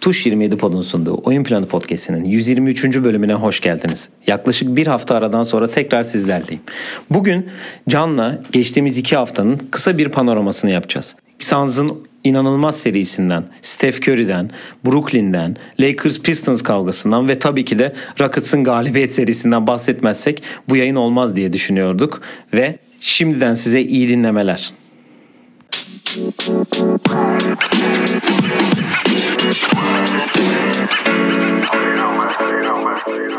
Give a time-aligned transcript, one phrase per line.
[0.00, 2.84] Tuş 27 Pod'un sunduğu Oyun Planı Podcast'inin 123.
[2.84, 4.08] bölümüne hoş geldiniz.
[4.26, 6.62] Yaklaşık bir hafta aradan sonra tekrar sizlerleyim.
[7.10, 7.46] Bugün
[7.88, 11.16] Can'la geçtiğimiz iki haftanın kısa bir panoramasını yapacağız.
[11.38, 11.92] Suns'ın
[12.24, 14.50] inanılmaz serisinden, Steph Curry'den,
[14.86, 21.36] Brooklyn'den, Lakers Pistons kavgasından ve tabii ki de Rockets'ın galibiyet serisinden bahsetmezsek bu yayın olmaz
[21.36, 22.20] diye düşünüyorduk
[22.54, 24.72] ve şimdiden size iyi dinlemeler.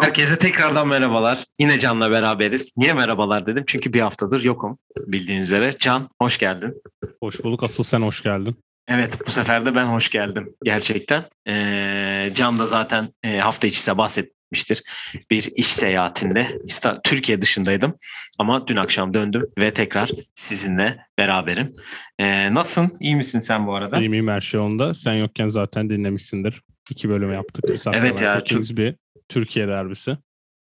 [0.01, 1.43] Herkese tekrardan merhabalar.
[1.59, 2.73] Yine Can'la beraberiz.
[2.77, 3.63] Niye merhabalar dedim?
[3.67, 5.77] Çünkü bir haftadır yokum bildiğiniz üzere.
[5.79, 6.81] Can hoş geldin.
[7.23, 7.63] Hoş bulduk.
[7.63, 8.55] Asıl sen hoş geldin.
[8.87, 11.23] Evet bu sefer de ben hoş geldim gerçekten.
[11.48, 13.98] Ee, Can da zaten e, hafta içi size
[14.49, 14.84] bahsetmiştir.
[15.31, 16.59] Bir iş seyahatinde
[17.03, 17.94] Türkiye dışındaydım
[18.40, 21.76] ama dün akşam döndüm ve tekrar sizinle beraberim.
[22.20, 22.98] Ee, nasılsın?
[22.99, 23.98] İyi misin sen bu arada?
[23.98, 24.93] İyiyim iyiyim her şey onda.
[24.93, 26.62] Sen yokken zaten dinlemişsindir.
[26.90, 27.63] İki bölüm yaptık.
[27.67, 28.95] Bir Evet ya, Kings bir
[29.30, 30.18] Türkiye derbisi.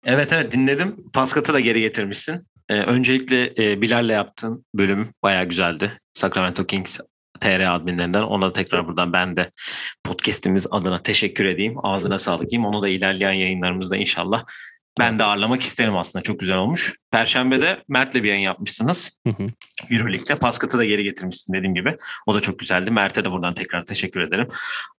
[0.06, 0.96] Evet evet dinledim.
[1.14, 2.48] Paskat'ı da geri getirmişsin.
[2.70, 5.92] Ee, öncelikle e, Bilal'le yaptığın bölüm bayağı güzeldi.
[6.14, 7.00] Sacramento Kings
[7.40, 8.22] TR adminlerinden.
[8.22, 9.52] Ona da tekrar buradan ben de
[10.04, 11.76] podcast'imiz adına teşekkür edeyim.
[11.84, 12.66] Ağzına sağlık diyeyim.
[12.66, 14.44] Onu da ilerleyen yayınlarımızda inşallah
[15.00, 16.24] ben de ağırlamak isterim aslında.
[16.24, 16.94] Çok güzel olmuş.
[17.12, 19.22] Perşembe'de Mert'le bir yayın yapmışsınız.
[19.28, 19.48] Hı hı.
[19.92, 20.40] Euroleague'de.
[20.40, 21.98] Paskat'ı da geri getirmişsin dediğim gibi.
[22.26, 22.92] O da çok güzeldi.
[22.92, 24.48] Mert'e de buradan tekrar teşekkür ederim.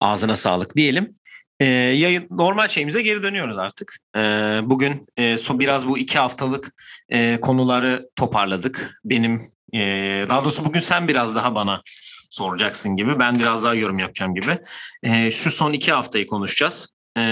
[0.00, 1.14] Ağzına sağlık diyelim.
[1.60, 3.98] Ee, yayın normal şeyimize geri dönüyoruz artık.
[4.16, 4.20] Ee,
[4.62, 6.72] bugün e, son biraz bu iki haftalık
[7.08, 9.00] e, konuları toparladık.
[9.04, 9.42] Benim
[9.74, 9.80] e,
[10.28, 11.82] daha doğrusu bugün sen biraz daha bana
[12.30, 13.18] soracaksın gibi.
[13.18, 14.58] Ben biraz daha yorum yapacağım gibi.
[15.02, 16.94] E, şu son iki haftayı konuşacağız.
[17.16, 17.22] E,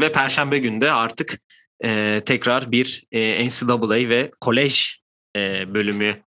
[0.00, 1.40] ve Perşembe günde artık
[1.84, 4.94] e, tekrar bir e, NCAA ve kolej
[5.36, 6.22] e, bölümü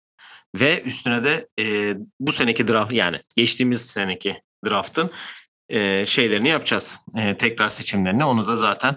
[0.55, 5.11] ve üstüne de e, bu seneki draft yani geçtiğimiz seneki draftın
[5.69, 6.99] e, şeylerini yapacağız.
[7.17, 8.25] E, tekrar seçimlerini.
[8.25, 8.97] Onu da zaten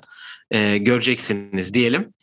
[0.51, 2.13] e, göreceksiniz diyelim.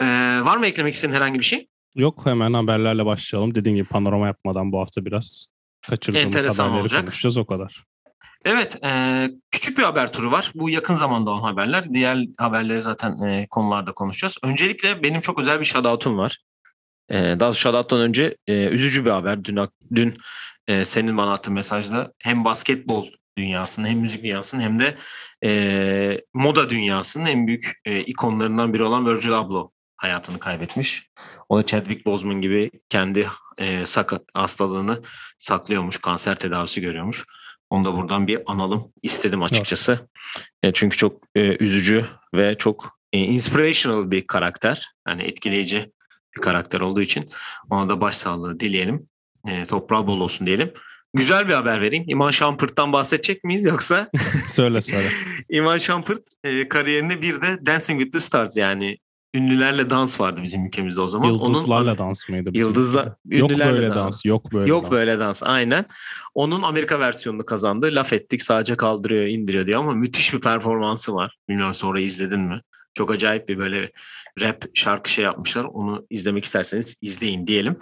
[0.00, 0.06] E,
[0.42, 1.68] var mı eklemek istediğin herhangi bir şey?
[1.94, 3.54] Yok hemen haberlerle başlayalım.
[3.54, 5.46] Dediğim gibi panorama yapmadan bu hafta biraz
[5.88, 7.00] kaçırdığımız Enteresan haberleri olacak.
[7.00, 7.84] konuşacağız o kadar.
[8.44, 10.52] Evet, e, küçük bir haber turu var.
[10.54, 11.84] Bu yakın zamanda olan haberler.
[11.92, 14.36] Diğer haberleri zaten e, konularda konuşacağız.
[14.42, 16.38] Öncelikle benim çok özel bir shoutout'um var.
[17.08, 19.44] E, daha doğrusu shoutout'tan önce e, üzücü bir haber.
[19.44, 19.58] Dün
[19.94, 20.18] dün
[20.66, 23.06] e, senin bana attığın mesajda hem basketbol
[23.38, 24.98] dünyasının hem müzik dünyasının hem de
[25.44, 31.08] e, moda dünyasının en büyük e, ikonlarından biri olan Virgil Abloh hayatını kaybetmiş.
[31.48, 33.28] O da Chadwick Boseman gibi kendi
[33.58, 35.02] e, sak- hastalığını
[35.38, 37.24] saklıyormuş, kanser tedavisi görüyormuş.
[37.70, 40.08] Onu da buradan bir analım istedim açıkçası.
[40.62, 44.88] E, çünkü çok e, üzücü ve çok e, inspirational bir karakter.
[45.08, 45.92] Yani etkileyici
[46.36, 47.30] bir karakter olduğu için
[47.70, 49.08] ona da başsağlığı dileyelim.
[49.48, 50.72] E, toprağı bol olsun diyelim.
[51.14, 52.04] Güzel bir haber vereyim.
[52.08, 54.10] İman Şampırt'tan bahsedecek miyiz yoksa?
[54.50, 55.08] Söyle söyle.
[55.48, 58.98] İman Şampırt e, kariyerinde bir de Dancing with the Stars yani
[59.34, 61.28] ünlülerle dans vardı bizim ülkemizde o zaman.
[61.28, 62.50] Yıldızlarla Onun, dans mıydı?
[62.54, 64.24] Yıldızla, Yok böyle dans.
[64.24, 64.92] Yok böyle Yok dans.
[64.92, 65.86] böyle dans aynen.
[66.34, 67.88] Onun Amerika versiyonunu kazandı.
[67.92, 71.36] Laf ettik sadece kaldırıyor indiriyor diyor ama müthiş bir performansı var.
[71.48, 72.60] Bilmiyorum sonra izledin mi?
[72.98, 73.92] Çok acayip bir böyle
[74.40, 75.64] rap şarkı şey yapmışlar.
[75.64, 77.76] Onu izlemek isterseniz izleyin diyelim.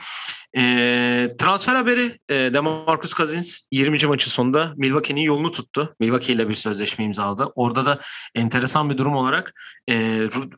[0.57, 4.07] Ee, transfer haberi e, DeMarcus Cousins 20.
[4.07, 5.97] maçın sonunda Milwaukee'nin yolunu tuttu.
[6.01, 7.45] Milwaukee ile bir sözleşme imzaladı.
[7.55, 8.01] Orada da
[8.35, 9.55] enteresan bir durum olarak
[9.91, 9.95] e,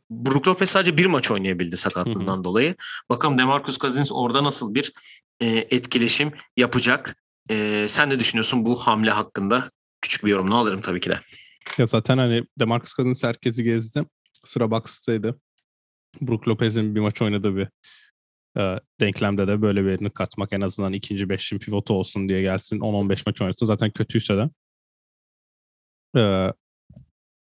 [0.09, 2.75] Brook Lopez sadece bir maç oynayabildi sakatlığından dolayı.
[3.09, 4.93] Bakalım DeMarcus Cousins orada nasıl bir
[5.39, 7.15] e, etkileşim yapacak.
[7.49, 9.69] E, sen ne düşünüyorsun bu hamle hakkında?
[10.01, 11.19] Küçük bir yorumunu alırım tabii ki de.
[11.77, 14.05] Ya zaten hani Demarcus Cousins herkesi gezdi.
[14.45, 15.39] Sıra Bucks'taydı.
[16.21, 17.67] Brook Lopez'in bir maç oynadığı bir
[18.57, 22.79] e, denklemde de böyle birini katmak en azından ikinci beşin pivotu olsun diye gelsin.
[22.79, 23.65] 10-15 maç oynasın.
[23.65, 24.49] Zaten kötüyse de
[26.17, 26.53] e,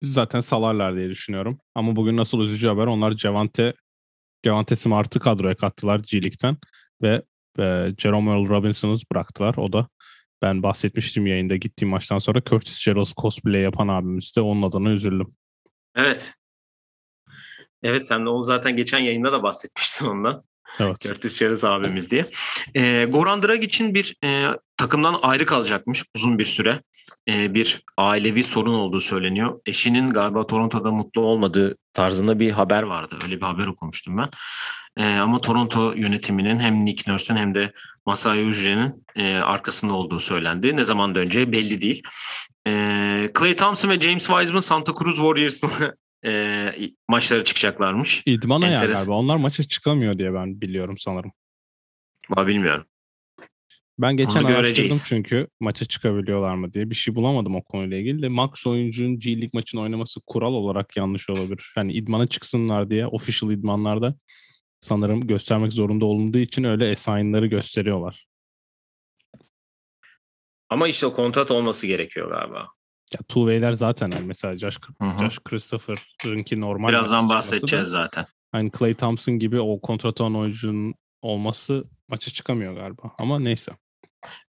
[0.03, 1.61] zaten salarlar diye düşünüyorum.
[1.75, 3.75] Ama bugün nasıl üzücü haber onlar Javante
[4.45, 6.57] Javante Smart'ı kadroya kattılar G League'den
[7.03, 7.23] ve
[7.59, 9.55] e, Jerome Earl Robinson'ı bıraktılar.
[9.57, 9.89] O da
[10.43, 15.29] ben bahsetmiştim yayında gittiğim maçtan sonra Curtis Gerald cosplay yapan abimiz de onun adına üzüldüm.
[15.97, 16.35] Evet.
[17.85, 20.43] Evet sen de onu zaten geçen yayında da bahsetmiştin ondan.
[20.81, 21.01] Evet.
[21.01, 22.31] Curtis Cheriz abimiz diye.
[22.75, 26.83] E, Goran Dragic'in bir e, takımdan ayrı kalacakmış uzun bir süre.
[27.29, 29.61] E, bir ailevi sorun olduğu söyleniyor.
[29.67, 33.19] Eşinin galiba Toronto'da mutlu olmadığı tarzında bir haber vardı.
[33.25, 34.31] Öyle bir haber okumuştum ben.
[34.97, 37.73] E, ama Toronto yönetiminin hem Nick Nurse'ün hem de
[38.07, 40.77] Masai Ujiri'nin e, arkasında olduğu söylendi.
[40.77, 42.03] Ne zaman döneceği belli değil.
[42.67, 42.71] E,
[43.39, 45.71] Clay Thompson ve James Wiseman Santa Cruz Warriors'ın
[46.25, 46.71] e,
[47.09, 48.23] maçlara çıkacaklarmış.
[48.27, 49.13] İdman ayağı galiba.
[49.13, 51.33] Onlar maça çıkamıyor diye ben biliyorum sanırım.
[52.31, 52.87] Ama bilmiyorum.
[53.99, 55.05] Ben geçen Onu araştırdım göreceğiz.
[55.09, 56.91] çünkü maça çıkabiliyorlar mı diye.
[56.91, 60.97] Bir şey bulamadım o konuyla ilgili de max oyuncunun G League maçını oynaması kural olarak
[60.97, 61.73] yanlış olabilir.
[61.77, 64.15] Yani idmana çıksınlar diye official idmanlarda
[64.81, 68.27] sanırım göstermek zorunda olunduğu için öyle assign'ları gösteriyorlar.
[70.69, 72.69] Ama işte o kontrat olması gerekiyor galiba.
[73.15, 75.19] Ya two way'ler zaten yani mesela Josh, Hı hı.
[75.25, 76.89] Josh Christopher'ınki normal.
[76.89, 78.27] Birazdan çıkması da- bahsedeceğiz zaten.
[78.53, 83.03] Hani Clay Thompson gibi o kontrat olan oyuncunun olması maça çıkamıyor galiba.
[83.19, 83.73] Ama neyse.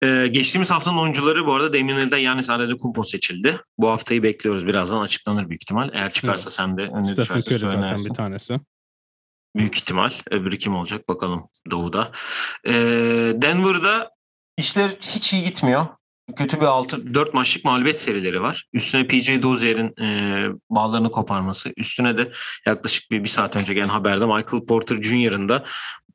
[0.03, 3.61] Ee, geçtiğimiz haftanın oyuncuları bu arada Damian Lillard Yannis Antetokounmpo seçildi.
[3.79, 4.67] Bu haftayı bekliyoruz.
[4.67, 5.91] Birazdan açıklanır büyük ihtimal.
[5.93, 6.53] Eğer çıkarsa Evet.
[6.53, 8.61] sen de önüne Stephen Curry zaten bir tanesi.
[9.57, 10.11] Büyük ihtimal.
[10.31, 12.09] Öbürü kim olacak bakalım Doğu'da.
[12.67, 12.73] Ee,
[13.37, 14.11] Denver'da
[14.59, 15.87] işler hiç iyi gitmiyor.
[16.37, 18.67] Kötü bir 6 4 maçlık mağlubiyet serileri var.
[18.73, 21.73] Üstüne PJ Dozier'in e, bağlarını koparması.
[21.77, 22.33] Üstüne de
[22.67, 25.65] yaklaşık bir, bir saat önce gelen haberde Michael Porter Jr.'ın da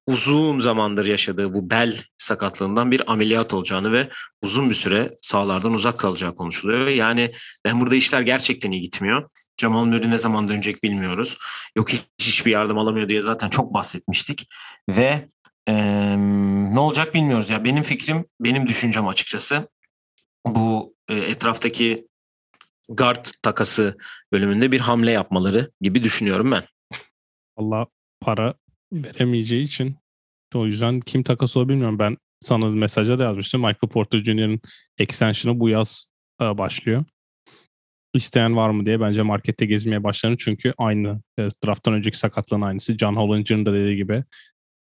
[0.08, 4.10] uzun zamandır yaşadığı bu bel sakatlığından bir ameliyat olacağını ve
[4.42, 6.88] uzun bir süre sahalardan uzak kalacağı konuşuluyor.
[6.88, 7.32] Yani
[7.66, 9.30] Denver'da işler gerçekten iyi gitmiyor.
[9.62, 11.38] Jamal Murray ne zaman dönecek bilmiyoruz.
[11.78, 14.48] Yok hiç hiçbir yardım alamıyor diye zaten çok bahsetmiştik.
[14.90, 15.30] Ve
[15.68, 16.18] eee,
[16.74, 17.50] ne olacak bilmiyoruz.
[17.50, 19.68] Ya benim fikrim, benim düşüncem açıkçası
[20.56, 22.08] bu e, etraftaki
[22.90, 23.98] guard takası
[24.32, 26.64] bölümünde bir hamle yapmaları gibi düşünüyorum ben.
[27.58, 27.88] Allah
[28.22, 28.54] para
[28.94, 29.96] veremeyeceği için
[30.56, 32.00] o yüzden kim takas olur bilmiyorum.
[32.00, 33.62] Ben sana mesajda da yazmıştım.
[33.62, 34.62] Michael Porter Jr.'ın
[34.98, 36.08] extension'ı bu yaz
[36.42, 37.06] e, başlıyor.
[38.14, 40.38] İsteyen var mı diye bence markette gezmeye başlarım.
[40.40, 42.98] Çünkü aynı e, drafttan önceki sakatlığın aynısı.
[42.98, 44.24] John Hollinger'ın da dediği gibi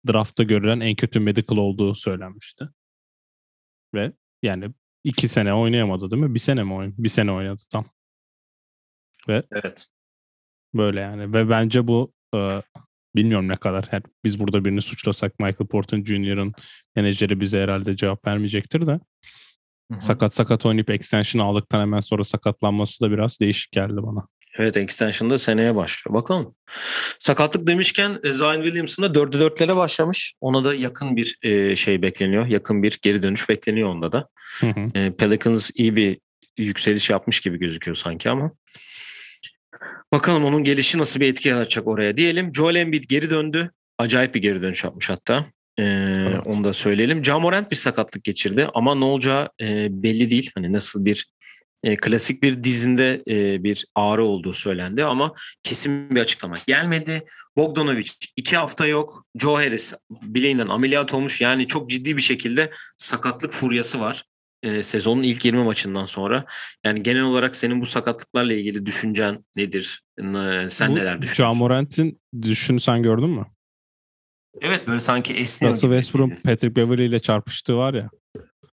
[0.07, 2.69] draftta görülen en kötü medical olduğu söylenmişti.
[3.93, 4.11] Ve
[4.43, 4.71] yani
[5.03, 6.33] iki sene oynayamadı değil mi?
[6.35, 6.95] Bir sene mi oynadı?
[6.97, 7.85] Bir sene oynadı tam.
[9.51, 9.87] Evet.
[10.73, 12.61] Böyle yani ve bence bu e,
[13.15, 16.53] bilmiyorum ne kadar her, biz burada birini suçlasak Michael Porter Jr.'ın
[16.95, 18.99] menajeri bize herhalde cevap vermeyecektir de
[19.99, 24.27] sakat sakat oynayıp extension aldıktan hemen sonra sakatlanması da biraz değişik geldi bana.
[24.59, 26.15] Evet extension'da seneye başlıyor.
[26.15, 26.55] Bakalım.
[27.19, 30.33] Sakatlık demişken e, Zion Williamson da 4'e 4'lere başlamış.
[30.41, 32.45] Ona da yakın bir e, şey bekleniyor.
[32.45, 34.27] Yakın bir geri dönüş bekleniyor onda da.
[34.59, 34.99] Hı hı.
[34.99, 36.17] E, Pelicans iyi bir
[36.57, 38.51] yükseliş yapmış gibi gözüküyor sanki ama.
[40.13, 42.55] Bakalım onun gelişi nasıl bir etki yaratacak oraya diyelim.
[42.55, 43.71] Joel Embiid geri döndü.
[43.97, 45.45] Acayip bir geri dönüş yapmış hatta.
[45.79, 47.25] Ee, Onu da söyleyelim.
[47.25, 50.51] Ja Morant bir sakatlık geçirdi ama ne olacağı e, belli değil.
[50.55, 51.25] Hani nasıl bir
[51.83, 55.33] e, klasik bir dizinde e, bir ağrı olduğu söylendi ama
[55.63, 57.25] kesin bir açıklama gelmedi.
[57.57, 59.25] Bogdanovic iki hafta yok.
[59.35, 61.41] Joe Harris bileğinden ameliyat olmuş.
[61.41, 64.25] Yani çok ciddi bir şekilde sakatlık furyası var.
[64.63, 66.45] E, sezonun ilk 20 maçından sonra.
[66.85, 70.01] Yani genel olarak senin bu sakatlıklarla ilgili düşüncen nedir?
[70.17, 71.59] N- Sen Bu neler düşünüyorsun?
[71.59, 73.45] Morant'in düşüşünü sen gördün mü?
[74.61, 75.73] Evet böyle sanki esniyor.
[75.73, 76.01] Russell gibi.
[76.01, 78.09] Westbrook Patrick Beverly ile çarpıştığı var ya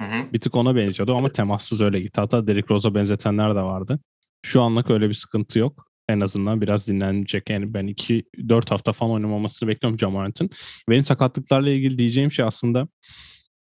[0.03, 0.33] Hı hı.
[0.33, 2.21] bir tık ona benziyordu ama temassız öyle gitti.
[2.21, 4.01] Hatta Derrick Rose'a benzetenler de vardı.
[4.43, 5.87] Şu anlık öyle bir sıkıntı yok.
[6.09, 7.51] En azından biraz dinlenecek.
[7.51, 10.51] Yani ben 2-4 hafta falan oynamamasını bekliyorum Ja Morant'ın.
[10.91, 12.89] Benim sakatlıklarla ilgili diyeceğim şey aslında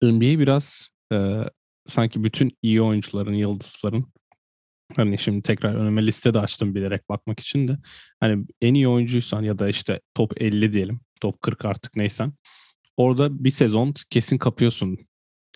[0.01, 1.43] NBA biraz e,
[1.87, 4.05] sanki bütün iyi oyuncuların, yıldızların
[4.95, 7.77] hani şimdi tekrar önüme liste de açtım bilerek bakmak için de
[8.19, 12.33] hani en iyi oyuncuysan ya da işte top 50 diyelim, top 40 artık neysen
[12.97, 14.97] orada bir sezon kesin kapıyorsun.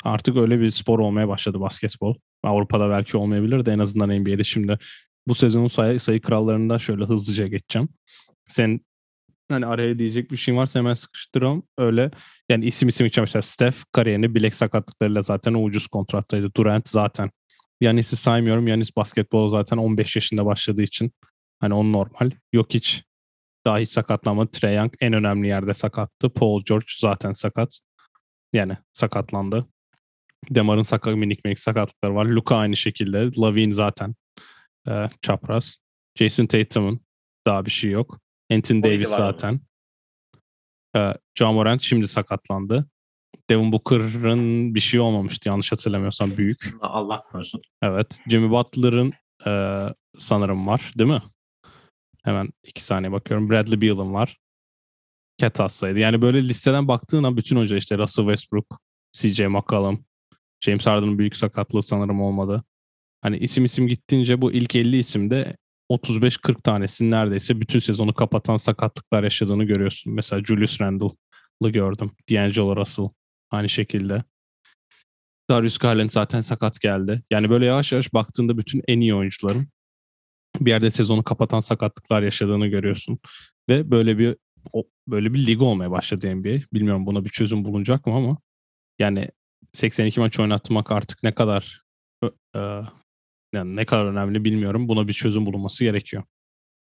[0.03, 2.15] Artık öyle bir spor olmaya başladı basketbol.
[2.43, 4.77] Avrupa'da belki olmayabilir de en azından NBA'de şimdi
[5.27, 7.89] bu sezonun sayı, sayı krallarında şöyle hızlıca geçeceğim.
[8.47, 8.79] Sen
[9.51, 11.63] hani araya diyecek bir şey varsa hemen sıkıştıralım.
[11.77, 12.11] Öyle
[12.49, 16.51] yani isim isim için mesela Steph kariyerini bilek sakatlıklarıyla zaten o ucuz kontrattaydı.
[16.57, 17.31] Durant zaten.
[17.81, 18.67] Yanis'i saymıyorum.
[18.67, 21.11] Yanis basketbol zaten 15 yaşında başladığı için
[21.59, 22.31] hani on normal.
[22.53, 23.03] Yok hiç
[23.65, 24.51] daha hiç sakatlanmadı.
[24.51, 26.29] Trae Young en önemli yerde sakattı.
[26.29, 27.79] Paul George zaten sakat.
[28.53, 29.65] Yani sakatlandı.
[30.49, 32.25] Demar'ın sakat, minik minik sakatlıkları var.
[32.25, 33.31] Luka aynı şekilde.
[33.37, 34.15] Lavine zaten
[34.87, 35.77] e, çapraz.
[36.15, 37.01] Jason Tatum'un
[37.47, 38.19] daha bir şey yok.
[38.51, 39.59] Anthony Davis zaten.
[40.95, 42.89] E, Ja Morant şimdi sakatlandı.
[43.49, 46.75] Devin Booker'ın bir şey olmamıştı yanlış hatırlamıyorsam büyük.
[46.81, 47.61] Allah korusun.
[47.81, 48.19] Evet.
[48.29, 49.13] Jimmy Butler'ın
[49.47, 49.51] e,
[50.17, 51.21] sanırım var değil mi?
[52.23, 53.49] Hemen iki saniye bakıyorum.
[53.49, 54.37] Bradley Beal'ın var.
[55.37, 55.99] Cat hastaydı.
[55.99, 58.79] Yani böyle listeden baktığın an bütün hoca işte Russell Westbrook,
[59.13, 60.05] CJ McCollum,
[60.61, 62.63] James Harden'ın büyük sakatlığı sanırım olmadı.
[63.21, 65.57] Hani isim isim gittiğince bu ilk 50 isimde
[65.91, 70.13] 35-40 tanesinin neredeyse bütün sezonu kapatan sakatlıklar yaşadığını görüyorsun.
[70.13, 72.11] Mesela Julius Randle'ı gördüm.
[72.31, 73.09] D'Angelo Russell
[73.51, 74.23] aynı şekilde.
[75.49, 77.23] Darius Garland zaten sakat geldi.
[77.31, 79.67] Yani böyle yavaş yavaş baktığında bütün en iyi oyuncuların
[80.59, 83.19] bir yerde sezonu kapatan sakatlıklar yaşadığını görüyorsun.
[83.69, 84.35] Ve böyle bir
[84.73, 86.63] o, böyle bir lig olmaya başladı NBA.
[86.73, 88.37] Bilmiyorum buna bir çözüm bulunacak mı ama
[88.99, 89.29] yani
[89.73, 91.81] 82 maç oynatmak artık ne kadar
[92.55, 92.59] e,
[93.53, 94.87] yani ne kadar önemli bilmiyorum.
[94.87, 96.23] Buna bir çözüm bulunması gerekiyor.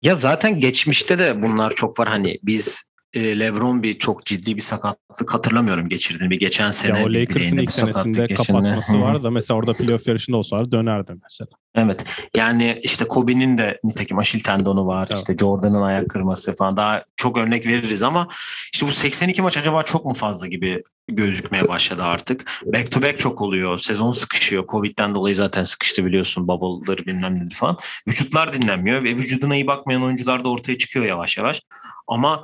[0.02, 2.08] Ya zaten geçmişte de bunlar çok var.
[2.08, 2.84] Hani biz
[3.14, 6.30] e, LeBron bir çok ciddi bir sakatlık hatırlamıyorum geçirdiğini.
[6.30, 10.38] Bir geçen sene ya o Lakers'ın ilk senesinde kapatması var da mesela orada playoff yarışında
[10.38, 11.48] olsalar dönerdi mesela.
[11.76, 12.04] Evet.
[12.36, 15.08] Yani işte Kobe'nin de nitekim Aşil tendonu var.
[15.12, 15.18] Evet.
[15.18, 16.78] İşte Jordan'ın ayak kırması falan.
[16.78, 18.28] Daha çok örnek veririz ama
[18.74, 22.46] işte bu 82 maç acaba çok mu fazla gibi gözükmeye başladı artık.
[22.66, 23.78] Back to back çok oluyor.
[23.78, 24.68] Sezon sıkışıyor.
[24.68, 26.48] Covid'den dolayı zaten sıkıştı biliyorsun.
[26.48, 27.78] Bubble'ları bilmem ne falan.
[28.08, 31.62] Vücutlar dinlenmiyor ve vücuduna iyi bakmayan oyuncular da ortaya çıkıyor yavaş yavaş.
[32.08, 32.44] Ama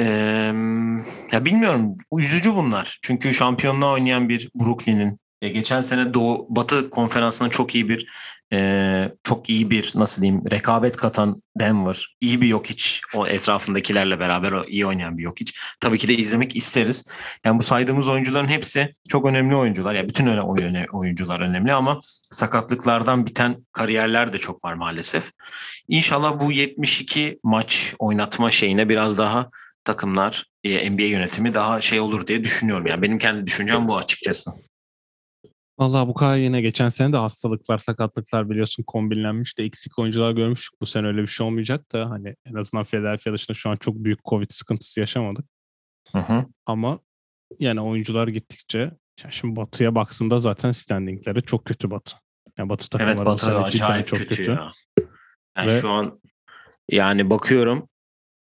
[0.00, 0.04] ee,
[1.32, 1.98] ya bilmiyorum.
[2.18, 2.98] Üzücü bunlar.
[3.02, 8.06] Çünkü şampiyonluğa oynayan bir Brooklyn'in e, geçen sene Doğu Batı konferansına çok iyi bir
[8.52, 12.16] e, çok iyi bir nasıl diyeyim rekabet katan Denver.
[12.20, 15.60] iyi bir yok hiç o etrafındakilerle beraber o, iyi oynayan bir yok hiç.
[15.80, 17.04] Tabii ki de izlemek isteriz.
[17.44, 19.94] Yani bu saydığımız oyuncuların hepsi çok önemli oyuncular.
[19.94, 20.40] Yani bütün öyle
[20.92, 25.30] oyuncular önemli ama sakatlıklardan biten kariyerler de çok var maalesef.
[25.88, 29.50] İnşallah bu 72 maç oynatma şeyine biraz daha
[29.84, 32.86] takımlar, e, NBA yönetimi daha şey olur diye düşünüyorum.
[32.86, 34.50] Yani benim kendi düşüncem bu açıkçası.
[35.78, 40.80] Vallahi bu kadar yine geçen sene de hastalıklar, sakatlıklar biliyorsun kombinlenmiş de eksik oyuncular görmüştük.
[40.80, 43.94] Bu sene öyle bir şey olmayacak da hani en azından Philadelphia dışında şu an çok
[43.94, 45.44] büyük Covid sıkıntısı yaşamadık.
[46.12, 46.46] Hı hı.
[46.66, 46.98] Ama
[47.58, 48.78] yani oyuncular gittikçe
[49.24, 52.16] ya şimdi Batı'ya baktığında zaten standingleri çok kötü Batı.
[52.58, 54.36] Yani Batı takımları evet, Batı acayip çok kötü.
[54.36, 54.50] kötü.
[54.50, 54.72] Ya.
[55.56, 56.20] Yani Ve, şu an
[56.90, 57.88] yani bakıyorum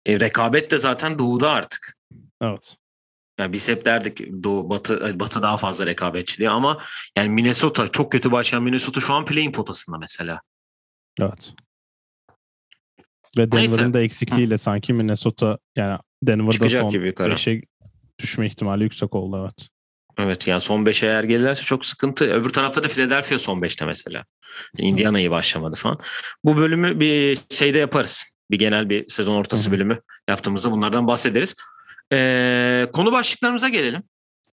[0.05, 1.95] e, rekabet de zaten doğuda artık.
[2.41, 2.75] Evet.
[3.39, 6.83] Yani biz hep derdik Doğu, Batı, Batı daha fazla rekabetçi diye ama
[7.17, 10.41] yani Minnesota çok kötü başlayan Minnesota şu an playing potasında mesela.
[11.19, 11.53] Evet.
[13.37, 14.57] Ve Denver'ın da eksikliğiyle Hı.
[14.57, 17.61] sanki Minnesota yani Denver'da Çıkacak son 5'e
[18.19, 19.69] düşme ihtimali yüksek oldu evet.
[20.17, 22.25] Evet yani son 5'e eğer gelirlerse çok sıkıntı.
[22.25, 24.25] Öbür tarafta da Philadelphia son 5'te mesela.
[24.77, 25.99] Indiana iyi başlamadı falan.
[26.43, 28.38] Bu bölümü bir şeyde yaparız.
[28.51, 29.73] Bir genel bir sezon ortası Hı-hı.
[29.73, 31.55] bölümü yaptığımızda bunlardan bahsederiz.
[32.13, 34.03] Ee, konu başlıklarımıza gelelim.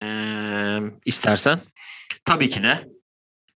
[0.04, 1.60] Ee, istersen.
[2.26, 2.88] Tabii ki de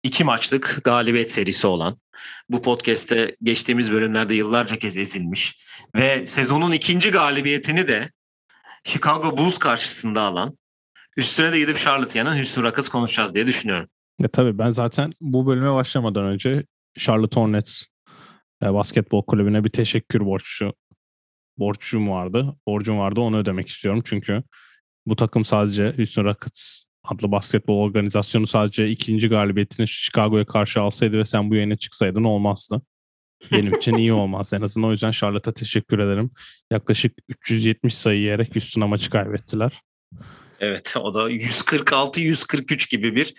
[0.03, 1.97] iki maçlık galibiyet serisi olan
[2.49, 5.57] bu podcast'te geçtiğimiz bölümlerde yıllarca kez ezilmiş
[5.95, 8.11] ve sezonun ikinci galibiyetini de
[8.83, 10.57] Chicago Bulls karşısında alan
[11.17, 13.89] üstüne de gidip Charlotte yanan Houston Rockets konuşacağız diye düşünüyorum.
[14.19, 16.63] Ya tabii ben zaten bu bölüme başlamadan önce
[16.97, 17.89] Charlotte Hornets e,
[18.61, 20.73] basketbol kulübüne bir teşekkür borçlu
[21.57, 22.55] borcum vardı.
[22.67, 24.43] Borcum vardı onu ödemek istiyorum çünkü
[25.05, 31.25] bu takım sadece Houston Rockets adlı basketbol organizasyonu sadece ikinci galibiyetini Chicago'ya karşı alsaydı ve
[31.25, 32.81] sen bu yayına çıksaydın olmazdı.
[33.51, 34.53] Benim için iyi olmaz.
[34.53, 36.31] En azından o yüzden Charlotte'a teşekkür ederim.
[36.71, 39.81] Yaklaşık 370 sayı yiyerek Houston'a maçı kaybettiler.
[40.59, 43.33] Evet o da 146-143 gibi bir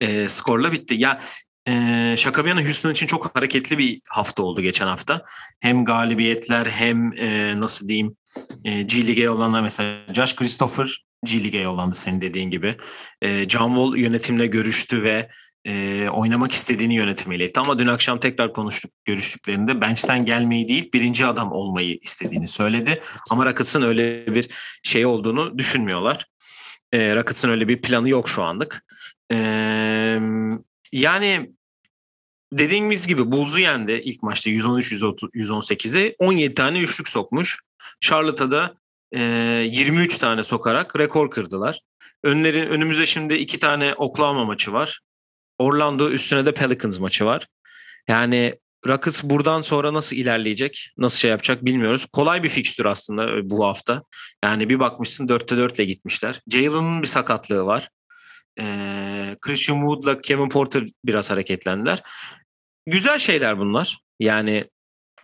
[0.00, 0.94] e, skorla bitti.
[0.94, 1.20] Ya
[1.68, 5.24] ee, şaka bir yana Houston için çok hareketli bir hafta oldu geçen hafta.
[5.60, 8.16] Hem galibiyetler hem e, nasıl diyeyim
[8.64, 12.76] e, G League'e yollananlar mesela Josh Christopher G League'e yollandı senin dediğin gibi.
[13.22, 15.28] E, John Wall yönetimle görüştü ve
[15.64, 17.60] e, oynamak istediğini yönetimiyle iletti.
[17.60, 23.00] Ama dün akşam tekrar konuştuk görüştüklerinde bench'ten gelmeyi değil birinci adam olmayı istediğini söyledi.
[23.30, 24.48] Ama Rockets'ın öyle bir
[24.82, 26.26] şey olduğunu düşünmüyorlar.
[26.92, 28.84] E, Rockets'ın öyle bir planı yok şu anlık.
[29.32, 29.36] E,
[30.94, 31.50] yani
[32.52, 37.60] dediğimiz gibi Bulls'u yendi ilk maçta 113-118'e 17 tane üçlük sokmuş.
[38.00, 38.74] Charlotte'a da
[39.12, 39.20] e,
[39.70, 41.80] 23 tane sokarak rekor kırdılar.
[42.22, 45.00] Önleri, önümüzde şimdi iki tane Oklahoma maçı var.
[45.58, 47.46] Orlando üstüne de Pelicans maçı var.
[48.08, 52.06] Yani Rockets buradan sonra nasıl ilerleyecek, nasıl şey yapacak bilmiyoruz.
[52.06, 54.02] Kolay bir fikstür aslında bu hafta.
[54.44, 56.40] Yani bir bakmışsın 4'te 4 ile gitmişler.
[56.50, 57.90] Jalen'ın bir sakatlığı var.
[58.60, 62.02] Ee, Christian Wood'la Kevin Porter biraz hareketlendiler.
[62.86, 63.98] Güzel şeyler bunlar.
[64.20, 64.64] Yani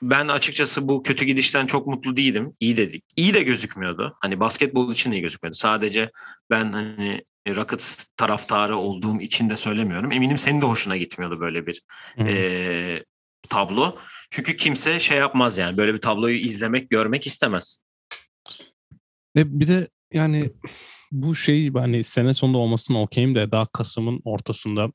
[0.02, 2.56] ben açıkçası bu kötü gidişten çok mutlu değilim.
[2.60, 3.04] İyi dedik.
[3.16, 4.16] İyi de gözükmüyordu.
[4.20, 5.58] Hani basketbol için de iyi gözükmüyordu.
[5.58, 6.10] Sadece
[6.50, 10.12] ben hani Rockets taraftarı olduğum için de söylemiyorum.
[10.12, 11.82] Eminim senin de hoşuna gitmiyordu böyle bir
[12.18, 13.04] e,
[13.48, 13.98] tablo.
[14.30, 17.78] Çünkü kimse şey yapmaz yani böyle bir tabloyu izlemek, görmek istemez.
[19.36, 20.50] Ve bir de yani
[21.12, 24.92] bu şey hani sene sonunda olmasına okeyim de daha Kasım'ın ortasında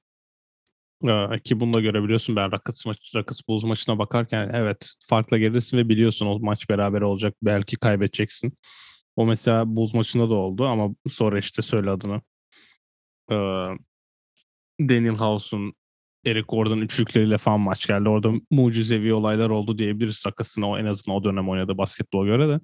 [1.44, 5.90] ki bunu da görebiliyorsun ben Rockets, maç, Rockets Bulls maçına bakarken evet farkla gelirsin ve
[5.90, 8.58] biliyorsun o maç beraber olacak belki kaybedeceksin.
[9.16, 12.22] O mesela Bulls maçında da oldu ama sonra işte söyle adını.
[13.32, 13.36] Ee,
[14.80, 15.74] Daniel House'un
[16.26, 18.10] Eric Gordon üçlükleriyle falan maç geldi.
[18.10, 22.60] Orada mucizevi olaylar oldu diyebiliriz Rockets'ın o en azından o dönem oynadığı basketbol göre de.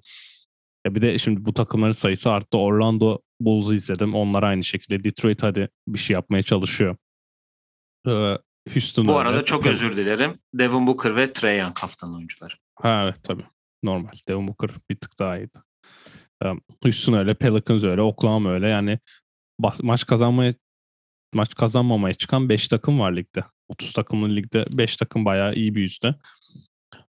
[0.86, 2.58] Ya bir de şimdi bu takımların sayısı arttı.
[2.58, 4.14] Orlando Bulls'u izledim.
[4.14, 5.04] Onlar aynı şekilde.
[5.04, 6.96] Detroit hadi bir şey yapmaya çalışıyor.
[8.08, 8.38] Ee,
[8.72, 9.28] Houston Bu öyle.
[9.28, 9.72] arada çok Tabii.
[9.72, 10.38] özür dilerim.
[10.54, 12.54] Devin Booker ve Trae Young haftanın oyuncuları.
[12.74, 13.44] Ha evet tabii.
[13.82, 14.12] Normal.
[14.28, 15.58] Devin Booker bir tık daha iyiydi.
[16.44, 16.48] Ee,
[16.82, 18.68] Houston öyle, Pelicans öyle, Oklahoma öyle.
[18.68, 18.98] Yani
[19.82, 20.54] maç kazanmaya
[21.34, 23.44] maç kazanmamaya çıkan 5 takım var ligde.
[23.68, 26.14] 30 takımlı ligde 5 takım bayağı iyi bir yüzde.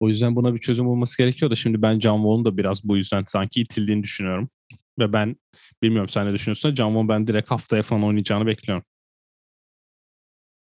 [0.04, 2.96] O yüzden buna bir çözüm bulması gerekiyor da şimdi ben John Wall'un da biraz bu
[2.96, 4.50] yüzden sanki itildiğini düşünüyorum.
[4.98, 5.36] Ve ben
[5.82, 8.84] bilmiyorum sen ne düşünüyorsun John Wall ben direkt haftaya falan oynayacağını bekliyorum.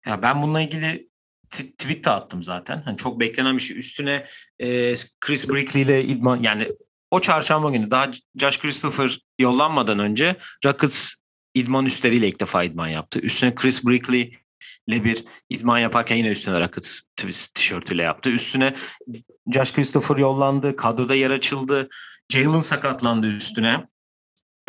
[0.07, 1.09] Ya ben bununla ilgili
[1.51, 2.83] t- tweet de attım zaten.
[2.83, 3.79] Hani çok beklenen bir şey.
[3.79, 4.27] Üstüne
[4.59, 6.69] e, Chris Brickley ile idman yani
[7.11, 11.15] o çarşamba günü daha Josh Christopher yollanmadan önce Rockets
[11.55, 13.19] idman üstleriyle ilk defa idman yaptı.
[13.19, 14.39] Üstüne Chris Brickley
[14.87, 18.31] ile bir idman yaparken yine üstüne Rockets t- tişörtüyle yaptı.
[18.31, 18.75] Üstüne
[19.55, 20.77] Josh Christopher yollandı.
[20.77, 21.89] Kadroda yer açıldı.
[22.29, 23.87] Jalen sakatlandı üstüne.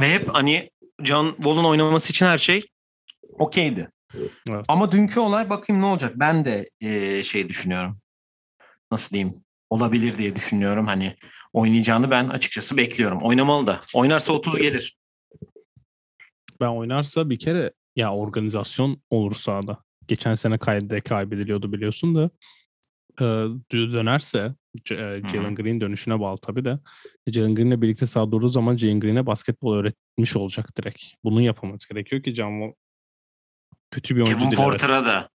[0.01, 0.69] Ve hep hani
[1.03, 2.65] John Wall'un oynaması için her şey
[3.33, 3.89] okeydi.
[4.49, 4.65] Evet.
[4.67, 6.13] Ama dünkü olay bakayım ne olacak.
[6.15, 7.99] Ben de eee, şey düşünüyorum.
[8.91, 9.43] Nasıl diyeyim?
[9.69, 10.85] Olabilir diye düşünüyorum.
[10.87, 11.15] Hani
[11.53, 13.19] oynayacağını ben açıkçası bekliyorum.
[13.21, 13.81] Oynamalı da.
[13.93, 14.97] Oynarsa 30 gelir.
[16.61, 19.77] ben oynarsa bir kere ya organizasyon olur sahada.
[20.07, 22.29] Geçen sene kaydı kaybediliyordu biliyorsun da
[23.19, 24.55] e, dö- dönerse
[24.91, 26.79] e, Jalen Green dönüşüne bağlı tabii de
[27.27, 31.03] Jalen Green'le birlikte sahada durduğu zaman Jalen Green'e basketbol öğretmiş olacak direkt.
[31.23, 32.73] Bunu yapılması gerekiyor ki John Wall
[33.91, 34.61] kötü bir oyuncu Kevin değil.
[34.61, 34.71] evet.
[34.71, 35.29] Porter'a da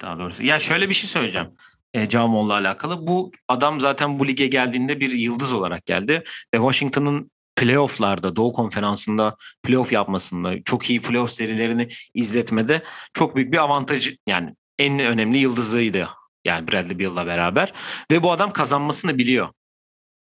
[0.00, 0.44] daha doğrusu.
[0.44, 1.48] Ya şöyle bir şey söyleyeceğim.
[1.94, 3.06] E, Jamal'la alakalı.
[3.06, 6.12] Bu adam zaten bu lige geldiğinde bir yıldız olarak geldi.
[6.54, 12.82] Ve Washington'ın playofflarda, Doğu Konferansı'nda playoff yapmasında, çok iyi playoff serilerini izletmede
[13.12, 16.08] çok büyük bir avantajı yani en önemli yıldızıydı.
[16.44, 17.72] Yani Bradley Beal'la beraber.
[18.10, 19.48] Ve bu adam kazanmasını biliyor.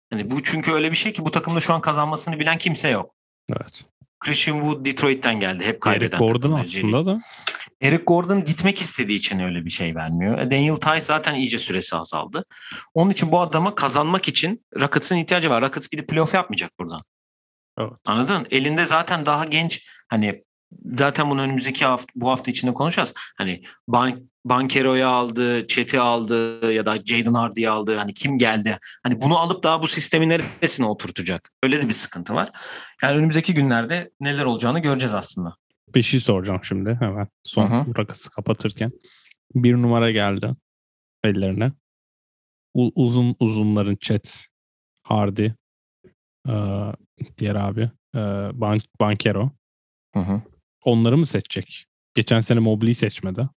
[0.09, 3.15] Hani bu çünkü öyle bir şey ki bu takımda şu an kazanmasını bilen kimse yok.
[3.49, 3.85] Evet.
[4.19, 5.65] Christian Wood Detroit'ten geldi.
[5.65, 6.05] Hep kaybeden.
[6.05, 7.19] Eric Gordon aslında da
[7.81, 10.39] Eric Gordon gitmek istediği için öyle bir şey vermiyor.
[10.39, 12.45] E, Daniel Tice zaten iyice süresi azaldı.
[12.93, 15.61] Onun için bu adama kazanmak için Rockets'ın ihtiyacı var.
[15.61, 17.01] Rockets gidip playoff yapmayacak buradan.
[17.79, 17.93] Evet.
[18.05, 18.47] Anladın?
[18.51, 20.43] Elinde zaten daha genç hani
[20.85, 23.13] zaten bunu önümüzdeki hafta bu hafta içinde konuşacağız.
[23.37, 27.97] Hani Ban Bankero'yu aldı, Chet'i aldı ya da Jaden Hardy'yi aldı.
[27.97, 28.79] Hani kim geldi?
[29.03, 31.51] Hani bunu alıp daha bu sistemin neresine oturtacak?
[31.63, 32.51] Öyle de bir sıkıntı var.
[33.03, 35.55] Yani önümüzdeki günlerde neler olacağını göreceğiz aslında.
[35.95, 37.97] bir şey soracağım şimdi hemen son Hı hı.
[37.97, 38.91] rakası kapatırken.
[39.55, 40.51] Bir numara geldi
[41.23, 41.71] ellerine.
[42.73, 44.45] U- uzun uzunların chat
[45.03, 45.49] Hardy
[46.47, 46.93] eee,
[47.37, 47.81] diğer abi
[48.15, 48.21] eee,
[48.53, 49.51] Ban- Bankero.
[50.13, 50.41] Hı hı.
[50.87, 51.85] Onları mı seçecek?
[52.15, 53.49] Geçen sene Mobley'i seçmedi.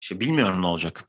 [0.00, 1.04] İşte bilmiyorum ne olacak.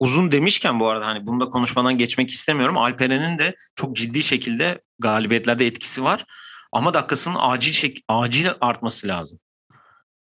[0.00, 2.78] Uzun demişken bu arada hani bunu da konuşmadan geçmek istemiyorum.
[2.78, 6.24] Alperen'in de çok ciddi şekilde galibiyetlerde etkisi var.
[6.72, 9.38] Ama dakikasının acil şek acil artması lazım.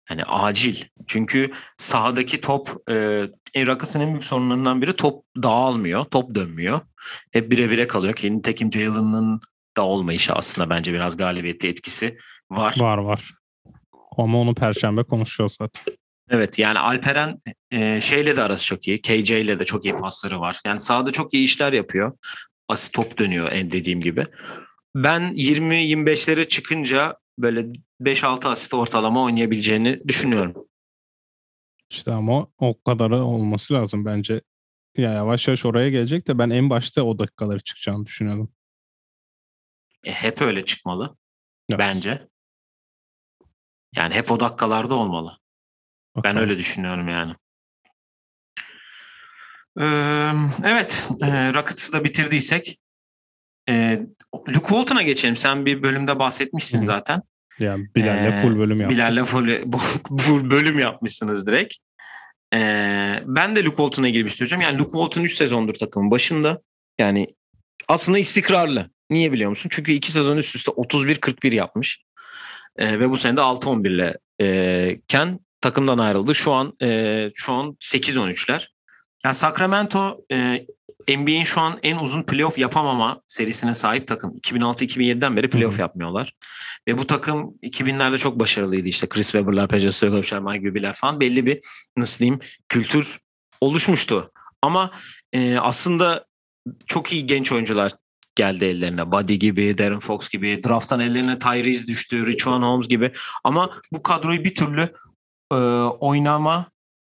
[0.04, 0.84] Hani acil.
[1.06, 2.94] Çünkü sahadaki top e,
[3.66, 6.04] Rockets'ın en büyük sorunlarından biri top dağılmıyor.
[6.04, 6.80] Top dönmüyor.
[7.30, 9.40] Hep bire bire kalıyor ki nitekim Jalen'ın
[9.76, 12.18] da olmayışı aslında bence biraz galibiyette etkisi
[12.50, 12.74] var.
[12.78, 13.43] Var var.
[14.16, 15.84] Ama onu perşembe konuşuyoruz zaten.
[16.30, 19.02] Evet yani Alperen e, şeyle de arası çok iyi.
[19.02, 20.60] KJ ile de çok iyi pasları var.
[20.66, 22.18] Yani sahada çok iyi işler yapıyor.
[22.68, 24.26] Asist top dönüyor en dediğim gibi.
[24.94, 27.66] Ben 20-25'lere çıkınca böyle
[28.00, 30.54] 5-6 asist ortalama oynayabileceğini düşünüyorum.
[31.90, 34.40] İşte ama o kadarı olması lazım bence.
[34.96, 38.52] Ya yavaş yavaş oraya gelecek de ben en başta o dakikaları çıkacağını düşünüyorum.
[40.04, 41.16] E, hep öyle çıkmalı
[41.70, 41.78] Evet.
[41.78, 42.28] bence.
[43.96, 45.38] Yani hep o dakikalarda olmalı.
[46.16, 46.36] Ben Bakalım.
[46.36, 47.34] öyle düşünüyorum yani.
[49.80, 50.30] Ee,
[50.64, 52.78] evet, e, Rockets'ı da bitirdiysek
[53.68, 54.00] e,
[54.34, 55.36] Luke Walton'a geçelim.
[55.36, 57.22] Sen bir bölümde bahsetmişsin Hı zaten.
[57.58, 58.98] Yani Bilal'le Ee, full bölüm yaptık.
[58.98, 59.70] Bilal'le full,
[60.18, 61.74] full bölüm yapmışsınız direkt.
[62.54, 64.62] Ee, ben de Luke Walton'la ilgili bir şey söyleyeceğim.
[64.62, 66.62] Yani Luke Walton 3 sezondur takımın başında.
[66.98, 67.26] Yani
[67.88, 68.90] aslında istikrarlı.
[69.10, 69.70] Niye biliyor musun?
[69.72, 72.03] Çünkü 2 sezon üst üste 31-41 yapmış.
[72.76, 76.34] Ee, ve bu sene de 6-11 ile e, Ken takımdan ayrıldı.
[76.34, 78.68] Şu an e, şu an 8-13'ler.
[79.24, 80.66] Yani Sacramento e,
[81.08, 84.38] NBA'in şu an en uzun playoff yapamama serisine sahip takım.
[84.38, 85.80] 2006-2007'den beri playoff Hı hı.
[85.80, 86.34] yapmıyorlar.
[86.88, 89.06] Ve bu takım 2000'lerde çok başarılıydı işte.
[89.08, 91.60] Chris Webber'lar, Peja Stojakovic'ler, Mike Bibby'ler falan belli bir
[91.96, 93.18] nasıl diyeyim kültür
[93.60, 94.30] oluşmuştu.
[94.62, 94.90] Ama
[95.32, 96.26] e, aslında
[96.86, 97.92] çok iyi genç oyuncular
[98.36, 99.12] geldi ellerine.
[99.12, 100.64] Buddy gibi, Darren Fox gibi.
[100.64, 103.12] Draft'tan ellerine Tyrese düştü, Richuan Holmes gibi.
[103.44, 104.94] Ama bu kadroyu bir türlü
[105.52, 105.54] e,
[106.00, 106.66] oynama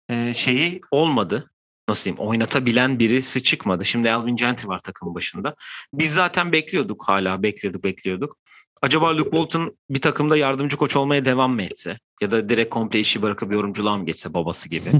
[0.08, 1.50] e, şeyi olmadı.
[1.88, 3.84] nasıl diyeyim oynatabilen birisi çıkmadı.
[3.84, 5.54] Şimdi Alvin Gentry var takımın başında.
[5.94, 8.36] Biz zaten bekliyorduk hala bekliyorduk bekliyorduk.
[8.82, 11.98] Acaba Luke Walton bir takımda yardımcı koç olmaya devam mı etse?
[12.22, 14.90] Ya da direkt komple işi bırakıp yorumculuğa mı geçse babası gibi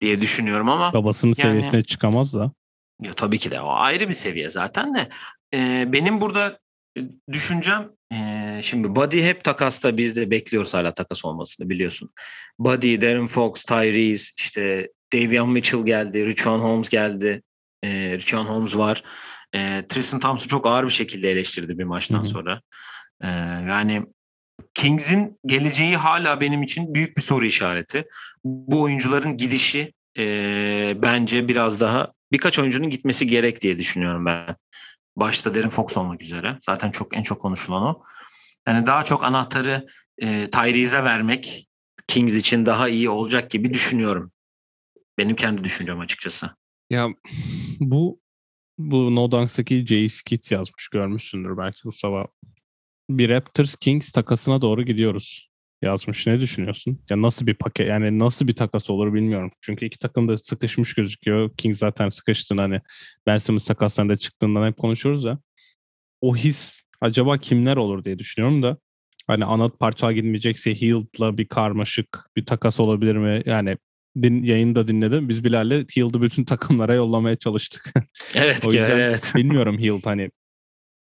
[0.00, 0.92] diye düşünüyorum ama.
[0.92, 2.52] Babasının yani, seviyesine çıkamaz da.
[3.02, 5.08] Ya, tabii ki de o ayrı bir seviye zaten de.
[5.54, 6.58] Ee, benim burada
[7.32, 12.10] düşüncem e, şimdi Buddy hep takasta biz de bekliyoruz hala takas olmasını biliyorsun.
[12.58, 17.42] Buddy, Darren Fox, Tyrese, işte Davion Mitchell geldi, Richon Holmes geldi.
[17.82, 17.88] E,
[18.18, 19.02] Richon Holmes var.
[19.54, 22.24] E, Tristan Thompson çok ağır bir şekilde eleştirdi bir maçtan Hı-hı.
[22.24, 22.60] sonra.
[23.22, 23.28] E,
[23.68, 24.02] yani
[24.74, 28.04] Kings'in geleceği hala benim için büyük bir soru işareti.
[28.44, 30.24] Bu oyuncuların gidişi e,
[31.02, 34.56] bence biraz daha birkaç oyuncunun gitmesi gerek diye düşünüyorum ben.
[35.16, 36.58] Başta Derin Fox olmak üzere.
[36.62, 38.02] Zaten çok en çok konuşulan o.
[38.68, 39.86] Yani daha çok anahtarı
[40.18, 41.68] e, Tyrese'e vermek
[42.06, 44.32] Kings için daha iyi olacak gibi düşünüyorum.
[45.18, 46.50] Benim kendi düşüncem açıkçası.
[46.90, 47.08] Ya
[47.80, 48.20] bu
[48.78, 52.26] bu No Dunks'taki Jay Skit yazmış görmüşsündür belki bu sabah.
[53.10, 55.51] Bir Raptors Kings takasına doğru gidiyoruz
[55.82, 56.26] yazmış.
[56.26, 56.98] Ne düşünüyorsun?
[57.10, 59.50] Ya nasıl bir paket yani nasıl bir takas olur bilmiyorum.
[59.60, 61.50] Çünkü iki takım da sıkışmış gözüküyor.
[61.56, 62.80] Kings zaten sıkıştığında hani
[63.26, 65.38] Ben Simmons takaslarında çıktığından hep konuşuyoruz ya.
[66.20, 68.76] O his acaba kimler olur diye düşünüyorum da
[69.26, 73.42] hani ana parça gitmeyecekse Hield'la bir karmaşık bir takas olabilir mi?
[73.46, 73.76] Yani
[74.22, 75.28] din, yayında dinledim.
[75.28, 77.92] Biz Bilal'le Hield'ı bütün takımlara yollamaya çalıştık.
[78.34, 78.66] Evet.
[78.66, 79.32] o yüzden evet.
[79.36, 80.30] bilmiyorum Hield hani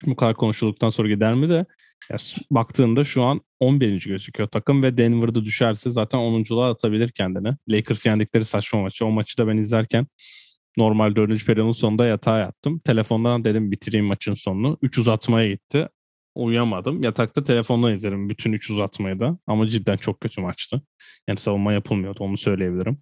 [0.05, 1.65] bu kadar konuşulduktan sonra gider mi de
[2.09, 2.17] ya,
[2.51, 4.03] baktığında şu an 11.
[4.07, 7.55] gözüküyor takım ve Denver'da düşerse zaten 10'unculuğa atabilir kendini.
[7.69, 9.05] Lakers yendikleri saçma maçı.
[9.05, 10.07] O maçı da ben izlerken
[10.77, 11.45] normal 4.
[11.45, 12.79] periyodun sonunda yatağa yattım.
[12.79, 14.77] Telefondan dedim bitireyim maçın sonunu.
[14.81, 15.87] 3 uzatmaya gitti.
[16.35, 17.03] Uyuyamadım.
[17.03, 19.37] Yatakta telefonla izlerim bütün 3 uzatmayı da.
[19.47, 20.81] Ama cidden çok kötü maçtı.
[21.27, 22.97] Yani savunma yapılmıyordu onu söyleyebilirim.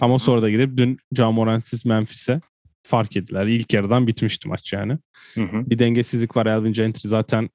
[0.00, 2.40] Ama sonra da gidip dün Jamoran'siz Memphis'e
[2.82, 3.46] fark ettiler.
[3.46, 4.98] İlk yarıdan bitmişti maç yani.
[5.34, 5.70] Hı hı.
[5.70, 6.46] Bir dengesizlik var.
[6.46, 7.50] Elvin Gentry zaten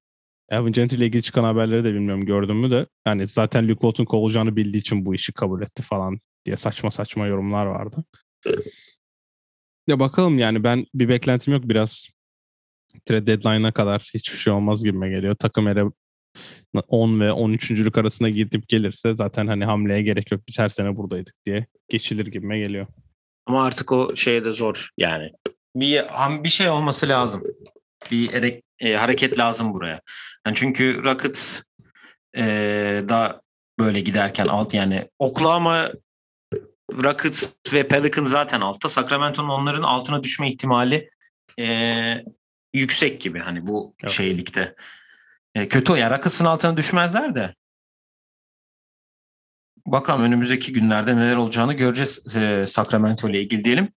[0.50, 4.06] Elvin Gentry ile ilgili çıkan haberleri de bilmiyorum gördün mü de yani zaten Luke Walton
[4.06, 8.04] kovulacağını bildiği için bu işi kabul etti falan diye saçma saçma yorumlar vardı.
[9.88, 12.10] Ya bakalım yani ben bir beklentim yok biraz
[13.06, 15.36] trade deadline'a kadar hiçbir şey olmaz gibime geliyor.
[15.36, 15.84] Takım ere
[16.88, 17.98] 10 ve 13.
[17.98, 20.42] arasında gidip gelirse zaten hani hamleye gerek yok.
[20.48, 22.88] Biz her sene buradaydık diye geçilir gibime geliyor.
[23.46, 25.32] Ama artık o şey de zor yani.
[25.76, 26.04] Bir
[26.44, 27.44] bir şey olması lazım.
[28.12, 30.02] Bir erek, e, hareket lazım buraya.
[30.46, 31.62] Yani çünkü Rockets
[32.38, 32.44] e,
[33.10, 33.42] da
[33.80, 35.92] böyle giderken alt yani Oklahoma
[36.94, 38.90] Rockets ve Pelican zaten altta.
[38.90, 41.10] Sacramento'nun onların altına düşme ihtimali
[41.60, 41.66] e,
[42.74, 44.12] yüksek gibi hani bu evet.
[44.12, 44.76] şeylikte.
[45.56, 45.96] E, kötü o.
[45.96, 47.56] Yani Rockets'ın altına düşmezler de.
[49.86, 53.94] Bakalım önümüzdeki günlerde neler olacağını göreceğiz e, Sacramento ile ilgili diyelim.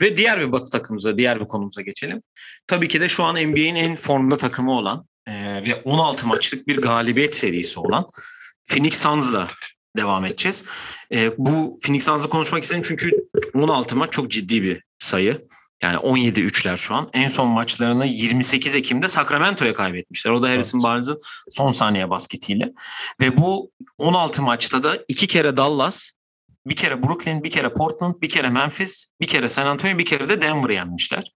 [0.00, 2.22] Ve diğer bir batı takımımıza, diğer bir konumuza geçelim.
[2.66, 5.32] Tabii ki de şu an NBA'in en formda takımı olan e,
[5.66, 8.10] ve 16 maçlık bir galibiyet serisi olan
[8.68, 9.50] Phoenix Suns'la
[9.96, 10.64] devam edeceğiz.
[11.12, 13.10] E, bu Phoenix Suns'la konuşmak istedim çünkü
[13.54, 15.46] 16 maç çok ciddi bir sayı.
[15.82, 17.10] Yani 17-3'ler şu an.
[17.12, 20.30] En son maçlarını 28 Ekim'de Sacramento'ya kaybetmişler.
[20.30, 20.84] O da Harrison evet.
[20.84, 22.72] Barnes'ın son saniye basketiyle.
[23.20, 26.10] Ve bu 16 maçta da iki kere Dallas,
[26.66, 30.28] bir kere Brooklyn, bir kere Portland, bir kere Memphis, bir kere San Antonio, bir kere
[30.28, 31.32] de Denver'ı yenmişler.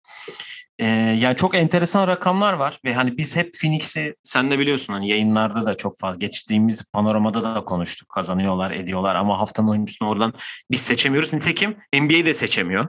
[0.79, 0.87] Ee,
[1.19, 5.67] yani çok enteresan rakamlar var ve hani biz hep Phoenix'i sen de biliyorsun hani yayınlarda
[5.67, 8.09] da çok fazla geçtiğimiz panoramada da konuştuk.
[8.09, 10.35] Kazanıyorlar, ediyorlar ama haftanın oyuncusunu oradan
[10.71, 11.33] biz seçemiyoruz.
[11.33, 12.89] Nitekim NBA de seçemiyor.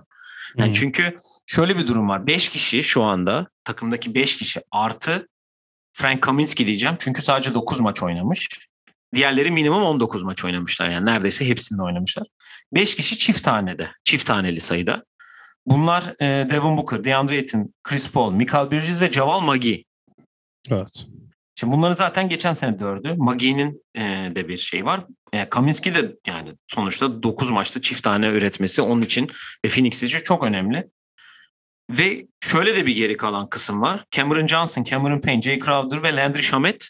[0.58, 0.74] Yani hmm.
[0.74, 2.28] Çünkü şöyle bir durum var.
[2.28, 5.28] 5 kişi şu anda takımdaki 5 kişi artı
[5.94, 6.96] Frank Kaminsky diyeceğim.
[7.00, 8.50] Çünkü sadece 9 maç oynamış.
[9.16, 10.90] Diğerleri minimum 19 maç oynamışlar.
[10.90, 12.28] Yani neredeyse hepsinde oynamışlar.
[12.74, 13.90] 5 kişi çift tanede.
[14.04, 15.04] Çift taneli sayıda.
[15.66, 19.86] Bunlar e, Devin Booker, DeAndre Ayton, Chris Paul, Michael Bridges ve Javal Magi.
[20.72, 21.06] Evet.
[21.60, 23.14] Şimdi bunları zaten geçen sene dördü.
[23.18, 24.02] Magi'nin e,
[24.36, 25.06] de bir şey var.
[25.34, 29.30] E, Kaminski de yani sonuçta 9 maçta çift tane üretmesi onun için
[29.66, 30.88] ve Phoenix için çok önemli.
[31.90, 34.06] Ve şöyle de bir geri kalan kısım var.
[34.12, 36.90] Cameron Johnson, Cameron Payne, Jay Crowder ve Landry Shamet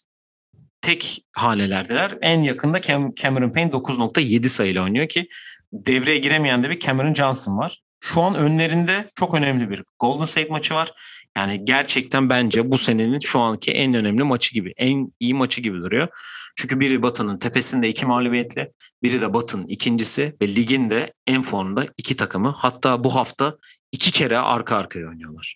[0.88, 2.18] tek hanelerdeler.
[2.22, 5.28] En yakında Cam- Cameron Payne 9.7 sayıyla oynuyor ki
[5.74, 7.82] devreye giremeyen de bir Cameron Johnson var.
[8.00, 10.92] Şu an önlerinde çok önemli bir Golden State maçı var.
[11.38, 15.78] Yani gerçekten bence bu senenin şu anki en önemli maçı gibi, en iyi maçı gibi
[15.78, 16.08] duruyor.
[16.56, 18.72] Çünkü biri Batı'nın tepesinde iki mağlubiyetle,
[19.04, 22.50] biri de Batı'nın ikincisi ve ligin de en formda iki takımı.
[22.58, 23.58] Hatta bu hafta
[23.92, 25.56] iki kere arka arkaya oynuyorlar.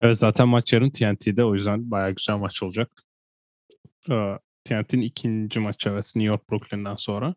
[0.00, 3.05] Evet zaten maç yarın TNT'de o yüzden bayağı güzel maç olacak.
[4.10, 7.34] Ee, TNT'nin ikinci maçı evet New York Brooklyn'den sonra.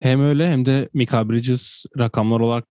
[0.00, 2.66] Hem öyle hem de Mika Bridges rakamlar olarak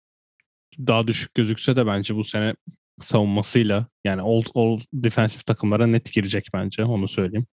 [0.79, 2.55] daha düşük gözükse de bence bu sene
[3.01, 7.47] savunmasıyla yani old, old defensif takımlara net girecek bence onu söyleyeyim.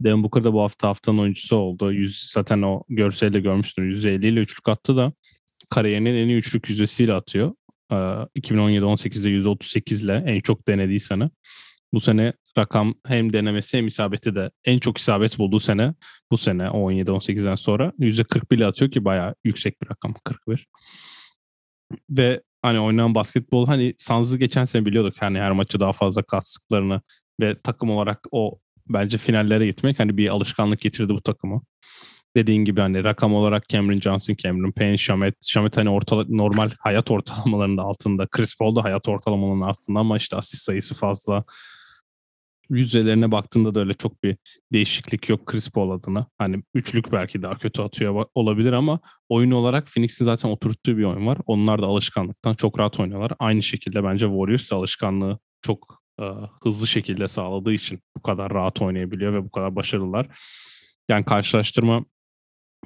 [0.00, 1.92] Devin Booker da bu hafta haftanın oyuncusu oldu.
[1.92, 3.82] 100, zaten o görselde görmüştür.
[3.82, 5.12] 150 ile üçlük attı da
[5.70, 7.52] kariyerinin en iyi üçlük yüzdesiyle atıyor.
[7.90, 11.30] 2017-18'de 138 ile en çok denediği sene.
[11.94, 15.94] Bu sene rakam hem denemesi hem isabeti de en çok isabet bulduğu sene
[16.30, 20.68] bu sene 17-18'den sonra %41 ile atıyor ki bayağı yüksek bir rakam 41.
[22.10, 27.00] Ve hani oynanan basketbol hani Suns'ı geçen sene biliyorduk hani her maçı daha fazla kastıklarını
[27.40, 31.62] ve takım olarak o bence finallere gitmek hani bir alışkanlık getirdi bu takımı.
[32.36, 37.10] Dediğin gibi hani rakam olarak Cameron Johnson, Cameron Payne, Shamet, Shamet hani ortala, normal hayat
[37.10, 38.26] ortalamalarının altında.
[38.26, 41.44] Chris Paul da hayat ortalamalarının altında ama işte asist sayısı fazla.
[42.72, 44.36] Yüzdelerine baktığında da öyle çok bir
[44.72, 46.26] değişiklik yok Chris Paul adına.
[46.38, 51.26] Hani üçlük belki daha kötü atıyor olabilir ama oyun olarak Phoenix'in zaten oturttuğu bir oyun
[51.26, 51.38] var.
[51.46, 53.32] Onlar da alışkanlıktan çok rahat oynuyorlar.
[53.38, 56.24] Aynı şekilde bence Warriors alışkanlığı çok e,
[56.62, 60.26] hızlı şekilde sağladığı için bu kadar rahat oynayabiliyor ve bu kadar başarılılar.
[61.08, 62.04] Yani karşılaştırma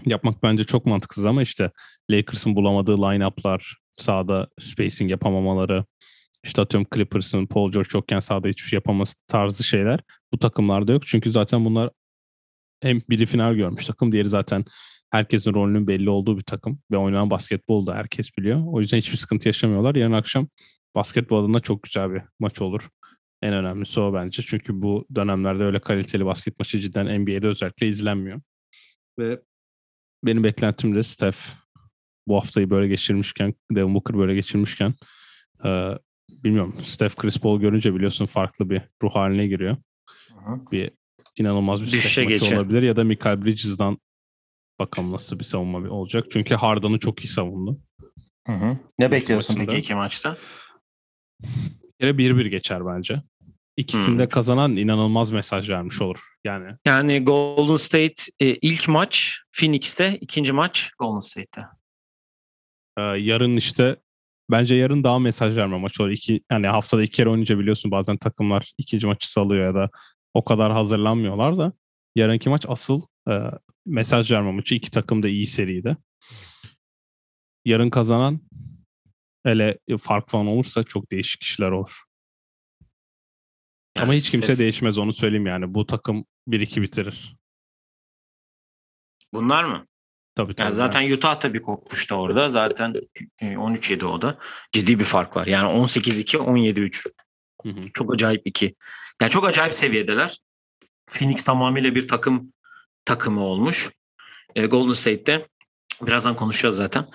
[0.06, 1.70] yapmak bence çok mantıksız ama işte
[2.10, 5.84] Lakers'ın bulamadığı line-up'lar, sahada spacing yapamamaları,
[6.44, 10.00] işte atıyorum Clippers'ın Paul George yokken sahada hiçbir şey yapaması tarzı şeyler
[10.32, 11.06] bu takımlarda yok.
[11.06, 11.90] Çünkü zaten bunlar
[12.82, 14.64] hem biri final görmüş takım, diğeri zaten
[15.10, 18.62] herkesin rolünün belli olduğu bir takım ve oynanan basketbol da herkes biliyor.
[18.66, 19.94] O yüzden hiçbir sıkıntı yaşamıyorlar.
[19.94, 20.48] Yarın akşam
[20.96, 22.88] basketbol adına çok güzel bir maç olur.
[23.42, 24.42] En önemlisi o bence.
[24.42, 28.40] Çünkü bu dönemlerde öyle kaliteli basket maçı cidden NBA'de özellikle izlenmiyor.
[29.18, 29.40] Ve
[30.24, 31.38] benim beklentim de Steph
[32.28, 34.94] bu haftayı böyle geçirmişken, Devin Booker böyle geçirmişken
[36.28, 39.76] bilmiyorum Steph Chris Paul görünce biliyorsun farklı bir ruh haline giriyor.
[40.28, 40.70] Hı-hı.
[40.72, 40.90] Bir
[41.36, 42.56] inanılmaz bir Düşüşe maçı geçer.
[42.56, 43.98] olabilir ya da Michael Bridges'dan
[44.78, 46.26] bakalım nasıl bir savunma olacak.
[46.30, 47.80] Çünkü Harden'ı çok iyi savundu.
[48.46, 48.78] Hı hı.
[49.00, 49.72] Ne bekliyorsun maçında.
[49.72, 50.36] peki iki maçta?
[51.42, 53.22] Bir kere 1-1 geçer bence.
[53.76, 54.28] İkisinde hmm.
[54.28, 56.18] kazanan inanılmaz mesaj vermiş olur.
[56.44, 61.66] Yani yani Golden State e, ilk maç Phoenix'te, ikinci maç Golden State'te.
[62.98, 63.96] Ee, yarın işte
[64.50, 66.10] bence yarın daha mesaj verme maç olur.
[66.10, 69.90] İki, yani haftada iki kere oynayınca biliyorsun bazen takımlar ikinci maçı salıyor ya da
[70.34, 71.72] o kadar hazırlanmıyorlar da
[72.16, 73.40] yarınki maç asıl e,
[73.86, 74.74] mesaj verme maçı.
[74.74, 75.96] İki takım da iyi seriydi.
[77.64, 78.40] Yarın kazanan
[79.44, 82.02] hele fark falan olursa çok değişik kişiler olur.
[83.98, 84.58] Yani Ama hiç kimse Steph...
[84.58, 85.74] değişmez onu söyleyeyim yani.
[85.74, 87.36] Bu takım 1-2 bitirir.
[89.34, 89.86] Bunlar mı?
[90.36, 90.66] Tabii tabii.
[90.66, 92.48] Yani zaten Utah da bir kopmuştu orada.
[92.48, 92.92] Zaten
[93.40, 94.38] 13-7 e, o da.
[94.72, 95.46] Ciddi bir fark var.
[95.46, 97.06] Yani 18-2, 17-3.
[97.62, 97.74] Hı hı.
[97.94, 98.74] Çok acayip iki.
[99.20, 100.38] Yani çok acayip seviyedeler.
[101.06, 102.52] Phoenix tamamıyla bir takım
[103.04, 103.90] takımı olmuş.
[104.54, 105.42] E, Golden State'te
[106.02, 107.08] birazdan konuşacağız zaten.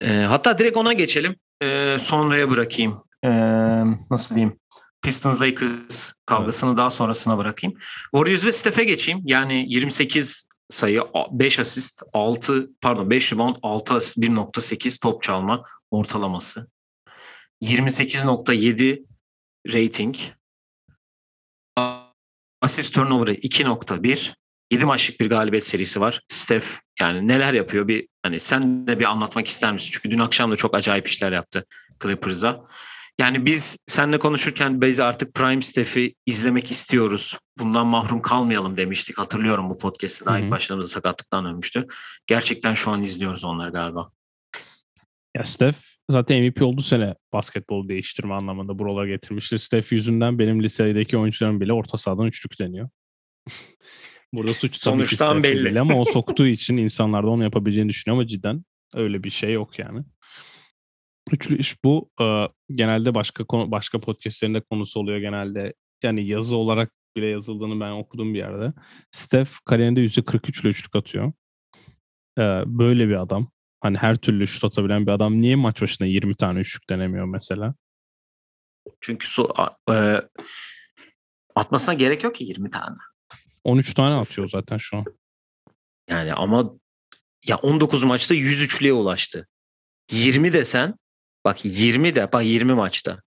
[0.00, 1.36] E, hatta direkt ona geçelim.
[1.62, 3.02] E, sonraya bırakayım.
[3.24, 3.30] E,
[4.10, 4.58] nasıl diyeyim?
[5.02, 6.78] Pistons Lakers kavgasını evet.
[6.78, 7.78] daha sonrasına bırakayım.
[8.14, 9.22] Warriors ve Steph'e geçeyim.
[9.24, 16.68] Yani 28 sayı, 5 asist, 6 pardon 5 rebound, 6 asist, 1.8 top çalma ortalaması.
[17.62, 19.04] 28.7
[19.72, 20.16] rating.
[22.62, 24.34] Asist turnover'ı 2.1.
[24.70, 26.22] 7 maçlık bir galibiyet serisi var.
[26.28, 26.66] Steph
[27.00, 29.90] yani neler yapıyor bir hani sen de bir anlatmak ister misin?
[29.92, 31.66] Çünkü dün akşam da çok acayip işler yaptı
[32.02, 32.66] Clippers'a.
[33.20, 37.38] Yani biz seninle konuşurken Beyza artık Prime Steph'i izlemek istiyoruz.
[37.58, 39.18] Bundan mahrum kalmayalım demiştik.
[39.18, 41.86] Hatırlıyorum bu podcast'te daha ilk başlarımızda sakatlıktan ölmüştü.
[42.26, 44.10] Gerçekten şu an izliyoruz onları galiba.
[45.36, 45.78] Ya Steph
[46.10, 49.58] zaten MVP oldu sene basketbol değiştirme anlamında buralara getirmiştir.
[49.58, 52.88] Steph yüzünden benim lisedeki oyuncularım bile orta sahadan üçlük deniyor.
[54.32, 55.64] Burada suç Sonuçtan belli.
[55.64, 59.52] belli ama o soktuğu için insanlar da onu yapabileceğini düşünüyor ama cidden öyle bir şey
[59.52, 60.04] yok yani.
[61.32, 62.10] Üçlü iş bu
[62.70, 65.74] genelde başka konu, başka podcastlerinde konusu oluyor genelde.
[66.02, 68.72] Yani yazı olarak bile yazıldığını ben okudum bir yerde.
[69.12, 71.32] Steph kariyerinde %43 ile üçlük atıyor.
[72.66, 73.50] Böyle bir adam.
[73.80, 77.74] Hani her türlü şut atabilen bir adam niye maç başına 20 tane üçlük denemiyor mesela?
[79.00, 79.54] Çünkü su,
[79.90, 80.20] e,
[81.54, 82.96] atmasına gerek yok ki 20 tane.
[83.64, 85.04] 13 tane atıyor zaten şu an.
[86.10, 86.74] Yani ama
[87.46, 89.48] ya 19 maçta 103'lüğe ulaştı.
[90.10, 90.94] 20 desen
[91.46, 93.22] Bak 20 de bak 20 maçta.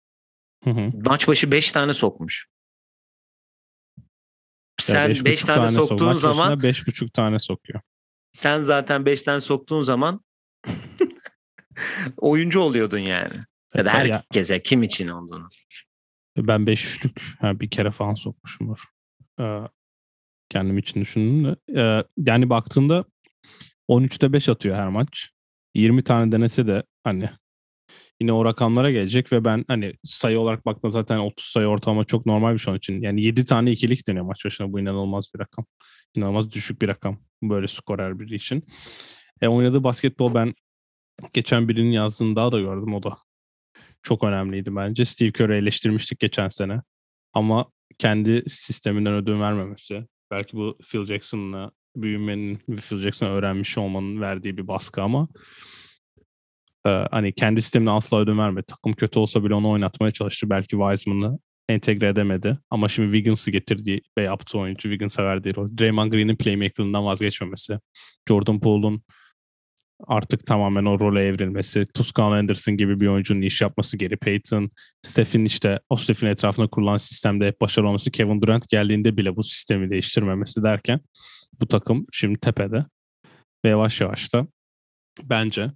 [0.64, 0.92] Hı hı.
[1.06, 2.48] Maç başı 5 tane sokmuş.
[4.82, 6.22] Sen 5 beş tane, tane soktuğun sok.
[6.22, 7.82] zaman 5,5 tane sokuyor.
[8.32, 10.22] Sen zaten 5 tane soktuğun zaman
[12.18, 13.36] oyuncu oluyordun yani.
[13.76, 14.62] Ya da herkese ya.
[14.62, 15.50] kim için olduğunu.
[16.38, 18.84] Ben 5 üçlük yani bir kere falan sokmuşumdur.
[19.40, 19.60] Ee,
[20.50, 21.80] kendim için düşündüm de.
[21.82, 23.06] Ee, yani baktığında
[23.90, 25.32] 13'te 5 atıyor her maç.
[25.76, 27.30] 20 tane denese de hani
[28.22, 32.26] yine o rakamlara gelecek ve ben hani sayı olarak baktığımda zaten 30 sayı ortalama çok
[32.26, 33.02] normal bir şey onun için.
[33.02, 34.74] Yani 7 tane ikilik deniyor maç başına.
[34.74, 35.66] Bu inanılmaz bir rakam.
[36.16, 38.64] İnanılmaz düşük bir rakam böyle skorer biri için.
[39.42, 40.54] E, oynadığı basketbol ben
[41.34, 43.18] geçen birinin yazdığını daha da gördüm o da.
[44.04, 45.06] Çok önemliydi bence.
[45.06, 46.82] Steve Kerr'ı eleştirmiştik geçen sene.
[47.34, 47.66] Ama
[47.98, 50.06] kendi sisteminden ödün vermemesi.
[50.32, 55.28] Belki bu Phil Jackson'la büyümenin ve Phil Jackson'ı öğrenmiş olmanın verdiği bir baskı ama
[56.88, 58.66] e, hani kendi sistemine asla ödün vermedi.
[58.68, 60.50] Takım kötü olsa bile onu oynatmaya çalıştı.
[60.50, 61.40] Belki Wiseman'ı
[61.70, 62.58] entegre edemedi.
[62.70, 65.78] Ama şimdi Wiggins'ı getirdiği ve yaptığı oyuncu Wiggins'a verdiği rol.
[65.78, 67.80] Draymond Green'in playmaker'ından vazgeçmemesi.
[68.30, 69.04] Jordan Poole'un
[70.08, 74.72] artık tamamen o role evrilmesi, Tuscan Anderson gibi bir oyuncunun iş yapması, Gary Payton,
[75.04, 79.44] Steph'in işte o Steph'in etrafında kurulan sistemde hep başarılı olması, Kevin Durant geldiğinde bile bu
[79.44, 81.00] sistemi değiştirmemesi derken
[81.62, 82.86] bu takım şimdi tepede
[83.66, 84.48] ve yavaş yavaş da
[85.24, 85.72] bence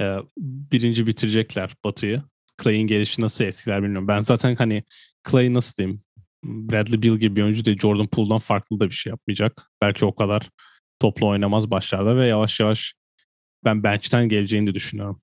[0.00, 2.22] e, birinci bitirecekler Batı'yı.
[2.62, 4.08] Clay'in gelişi nasıl etkiler bilmiyorum.
[4.08, 4.84] Ben zaten hani
[5.30, 6.02] Clay nasıl diyeyim
[6.44, 7.78] Bradley Beal gibi bir oyuncu değil.
[7.78, 9.70] Jordan Poole'dan farklı da bir şey yapmayacak.
[9.82, 10.50] Belki o kadar
[11.00, 12.94] toplu oynamaz başlarda ve yavaş yavaş
[13.64, 15.20] ben bench'ten geleceğini de düşünüyorum.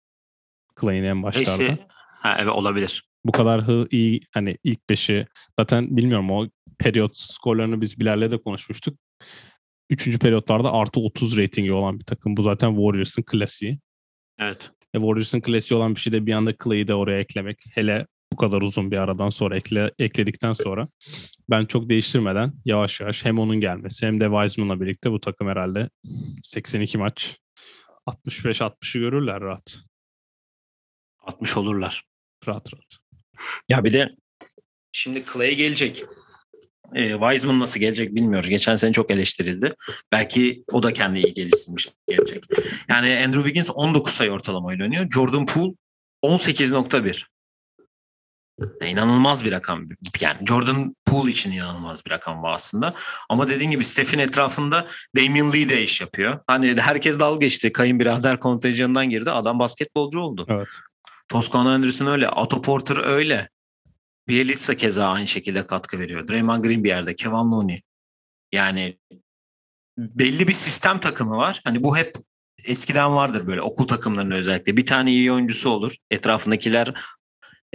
[0.82, 1.78] Clay'in en başlarda.
[2.20, 3.04] Ha, evet olabilir.
[3.26, 5.28] Bu kadar hı, iyi hani ilk beşi
[5.60, 6.48] zaten bilmiyorum o
[6.80, 9.00] periyot skorlarını biz Bilal'le de konuşmuştuk.
[9.90, 12.38] Üçüncü periyotlarda artı 30 ratingi olan bir takım.
[12.38, 13.80] Bu zaten Warriors'ın klasiği.
[14.40, 14.72] Evet.
[14.94, 17.58] E, Warriors'ın klasiği olan bir şey de bir anda Clay'i de oraya eklemek.
[17.74, 20.88] Hele bu kadar uzun bir aradan sonra ekle, ekledikten sonra
[21.50, 25.90] ben çok değiştirmeden yavaş yavaş hem onun gelmesi hem de Wiseman'la birlikte bu takım herhalde
[26.44, 27.38] 82 maç
[28.08, 29.78] 65-60'ı görürler rahat.
[31.20, 32.04] 60 olurlar.
[32.48, 32.98] Rahat rahat.
[33.70, 34.16] Ya bir de
[34.92, 36.04] şimdi Clay gelecek.
[36.96, 38.50] E, Wiseman nasıl gelecek bilmiyoruz.
[38.50, 39.76] Geçen sene çok eleştirildi.
[40.12, 42.46] Belki o da kendi iyi geliştirmiş gelecek.
[42.90, 45.08] Yani Andrew Wiggins 19 sayı ortalama oynuyor.
[45.12, 45.74] Jordan Poole
[46.24, 47.24] 18.1.
[48.82, 49.90] Yani inanılmaz bir rakam.
[50.22, 52.94] Yani Jordan Poole için inanılmaz bir rakam bu aslında.
[53.30, 56.40] Ama dediğin gibi Steph'in etrafında Damian Lee de iş yapıyor.
[56.48, 57.72] Hani herkes dalga geçti.
[57.72, 59.32] Kayınbirader kontenjanından girdi.
[59.32, 60.46] Adam basketbolcu oldu.
[60.50, 60.68] Evet.
[61.30, 62.30] Toscano Anderson öyle.
[62.30, 63.50] Otto Porter öyle.
[64.28, 66.28] Bielitsa keza aynı şekilde katkı veriyor.
[66.28, 67.16] Draymond Green bir yerde.
[67.16, 67.82] Kevin Looney.
[68.52, 68.98] Yani
[69.98, 71.62] belli bir sistem takımı var.
[71.64, 72.16] Hani bu hep
[72.64, 74.78] eskiden vardır böyle okul takımlarında özellikle.
[74.78, 75.96] Bir tane iyi oyuncusu olur.
[76.12, 76.94] Etrafındakiler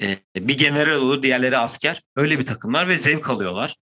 [0.03, 2.03] e, bir general olur, diğerleri asker.
[2.17, 3.77] Öyle bir takımlar ve zevk alıyorlar.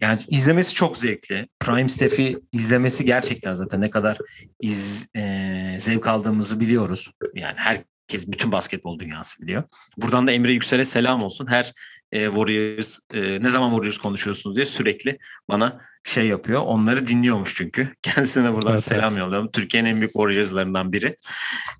[0.00, 1.48] Yani izlemesi çok zevkli.
[1.60, 4.18] Prime Steph'i izlemesi gerçekten zaten ne kadar
[4.60, 7.10] iz, e, zevk aldığımızı biliyoruz.
[7.34, 7.56] Yani
[8.04, 9.62] herkes, bütün basketbol dünyası biliyor.
[9.96, 11.46] Buradan da Emre Yüksel'e selam olsun.
[11.46, 11.72] Her
[12.12, 16.62] e, Warriors, e, ne zaman Warriors konuşuyorsunuz diye sürekli bana şey yapıyor.
[16.62, 17.94] Onları dinliyormuş çünkü.
[18.02, 19.18] Kendisine buradan evet, selam evet.
[19.18, 19.50] yolluyorum.
[19.52, 21.16] Türkiye'nin en büyük Warriors'larından biri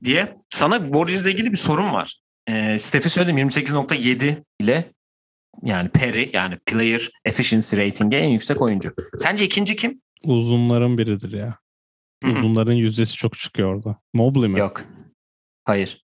[0.04, 0.37] diye.
[0.48, 2.20] Sana Warriors'la ilgili bir sorun var.
[2.46, 4.92] E, Steph'i söyledim 28.7 ile
[5.62, 8.94] yani Perry yani player efficiency rating'e en yüksek oyuncu.
[9.16, 10.00] Sence ikinci kim?
[10.24, 11.58] Uzunların biridir ya.
[12.24, 13.98] Uzunların yüzdesi çok çıkıyor orada.
[14.14, 14.60] Mobley mi?
[14.60, 14.84] Yok.
[15.64, 16.03] Hayır.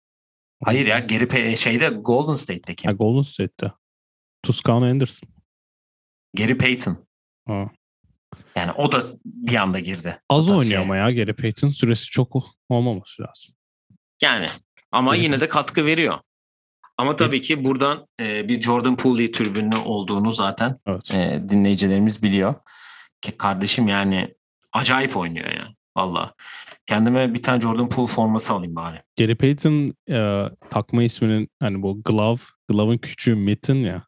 [0.65, 2.89] Hayır ya geri pe- şeyde Golden State'teki.
[2.89, 3.73] Ha, Golden State'te.
[4.43, 5.29] Tuscano Anderson.
[6.35, 7.07] Gary Payton.
[7.49, 7.71] Ha.
[8.57, 10.21] Yani o da bir anda girdi.
[10.29, 10.77] Az oynuyor şey.
[10.77, 13.55] ama ya Gary Payton süresi çok olmaması lazım.
[14.23, 14.49] Yani
[14.93, 15.25] ama evet.
[15.25, 16.19] yine de katkı veriyor.
[16.97, 21.11] Ama tabii ki buradan e, bir Jordan Poole türbünlü olduğunu zaten evet.
[21.11, 22.55] e, dinleyicilerimiz biliyor.
[23.21, 24.35] Ki kardeşim yani
[24.73, 25.75] acayip oynuyor ya.
[25.97, 26.35] Valla.
[26.87, 29.03] Kendime bir tane Jordan Poole forması alayım bari.
[29.19, 34.07] Gary Payton e, takma isminin hani bu glove, glove'ın küçüğü Mitten ya.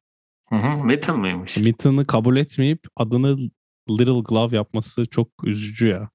[0.48, 1.56] Hı hı, Mitten mıymış?
[1.56, 3.38] Mitten'ı kabul etmeyip adını
[3.90, 6.10] Little Glove yapması çok üzücü ya.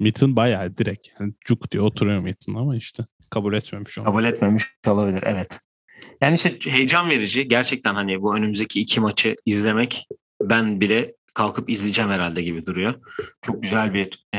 [0.00, 4.04] Mitten bayağı direkt yani cuk diye oturuyor Mitten ama işte kabul etmemiş onu.
[4.04, 5.60] Kabul etmemiş olabilir evet.
[6.20, 10.06] Yani işte heyecan verici gerçekten hani bu önümüzdeki iki maçı izlemek
[10.42, 12.94] ben bile kalkıp izleyeceğim herhalde gibi duruyor.
[13.42, 14.38] Çok güzel bir e,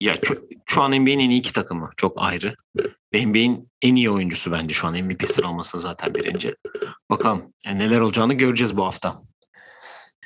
[0.00, 2.54] ya şu, şu an NBA'nin en iyi iki takımı çok ayrı.
[3.14, 6.54] NBA'in en iyi oyuncusu bence şu an MVP sıralaması zaten birinci.
[7.10, 9.20] Bakalım yani neler olacağını göreceğiz bu hafta.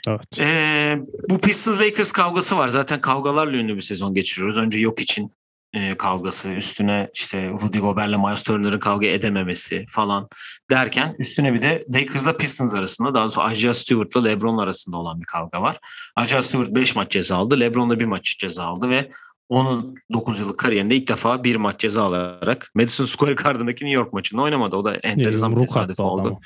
[0.09, 0.39] Evet.
[0.41, 0.99] Ee,
[1.31, 2.69] bu Pistons Lakers kavgası var.
[2.69, 4.59] Zaten kavgalarla ünlü bir sezon geçiriyoruz.
[4.59, 5.31] Önce yok için
[5.73, 10.29] e, kavgası, üstüne işte Rudy Gobert'le Miles Turner'ın kavga edememesi falan
[10.71, 15.27] derken üstüne bir de Lakers'la Pistons arasında daha doğrusu Isaiah Stewart'la LeBron arasında olan bir
[15.27, 15.79] kavga var.
[16.25, 17.61] Isaiah Stewart 5 maç ceza aldı.
[17.61, 19.11] LeBron da 1 maç ceza aldı ve
[19.49, 24.13] onun 9 yıllık kariyerinde ilk defa bir maç ceza alarak Madison Square Garden'daki New York
[24.13, 24.77] maçında oynamadı.
[24.77, 26.41] O da enteresan bir tesadüf oldu.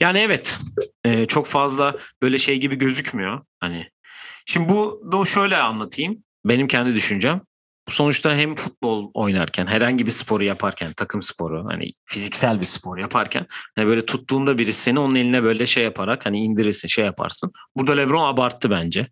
[0.00, 0.58] Yani evet
[1.04, 3.40] e, çok fazla böyle şey gibi gözükmüyor.
[3.60, 3.90] Hani
[4.48, 6.24] Şimdi bu da şöyle anlatayım.
[6.44, 7.40] Benim kendi düşüncem.
[7.88, 13.46] Sonuçta hem futbol oynarken herhangi bir sporu yaparken takım sporu hani fiziksel bir spor yaparken
[13.76, 17.52] hani böyle tuttuğunda birisi seni onun eline böyle şey yaparak hani indirirsin şey yaparsın.
[17.76, 19.08] Burada LeBron abarttı bence.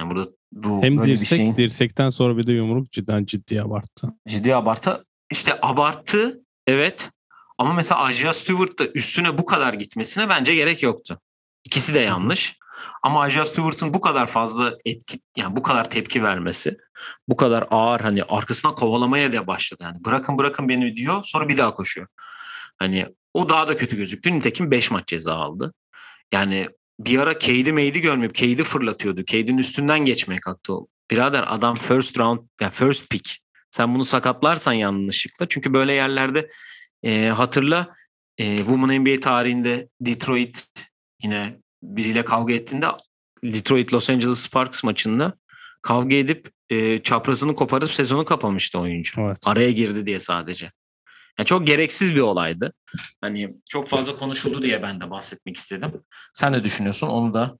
[0.00, 3.62] Yani burada bu Hem böyle bir dirsek, şeyin dirsekten sonra bir de yumruk cidden ciddi
[3.62, 4.08] abarttı.
[4.28, 5.04] ciddi abartı.
[5.30, 7.10] İşte abarttı evet
[7.58, 11.20] ama mesela Isaiah Stewart da üstüne bu kadar gitmesine bence gerek yoktu.
[11.64, 12.56] İkisi de yanlış.
[13.02, 16.76] Ama Isaiah Stewart'ın bu kadar fazla etki yani bu kadar tepki vermesi,
[17.28, 19.84] bu kadar ağır hani arkasına kovalamaya da başladı.
[19.84, 22.06] Yani bırakın bırakın beni diyor sonra bir daha koşuyor.
[22.78, 24.32] Hani o daha da kötü gözüktü.
[24.32, 25.74] Nitekim 5 maç ceza aldı.
[26.32, 26.68] Yani
[27.00, 29.24] bir ara Cade'i meydi görmeyip Cade'i fırlatıyordu.
[29.24, 30.72] Cade'in üstünden geçmeye kalktı.
[31.10, 33.38] Birader adam first round yani first pick.
[33.70, 35.48] Sen bunu sakatlarsan yanlışlıkla.
[35.48, 36.48] Çünkü böyle yerlerde
[37.02, 37.94] e, hatırla
[38.38, 40.66] e, Women NBA tarihinde Detroit
[41.22, 42.86] yine biriyle kavga ettiğinde
[43.44, 45.34] Detroit Los Angeles Sparks maçında
[45.82, 49.20] kavga edip e, çaprazını koparıp sezonu kapamıştı oyuncu.
[49.20, 49.38] Evet.
[49.46, 50.72] Araya girdi diye sadece.
[51.38, 52.72] Yani çok gereksiz bir olaydı.
[53.20, 55.92] Hani çok fazla konuşuldu diye ben de bahsetmek istedim.
[56.34, 57.06] Sen ne düşünüyorsun?
[57.06, 57.58] Onu da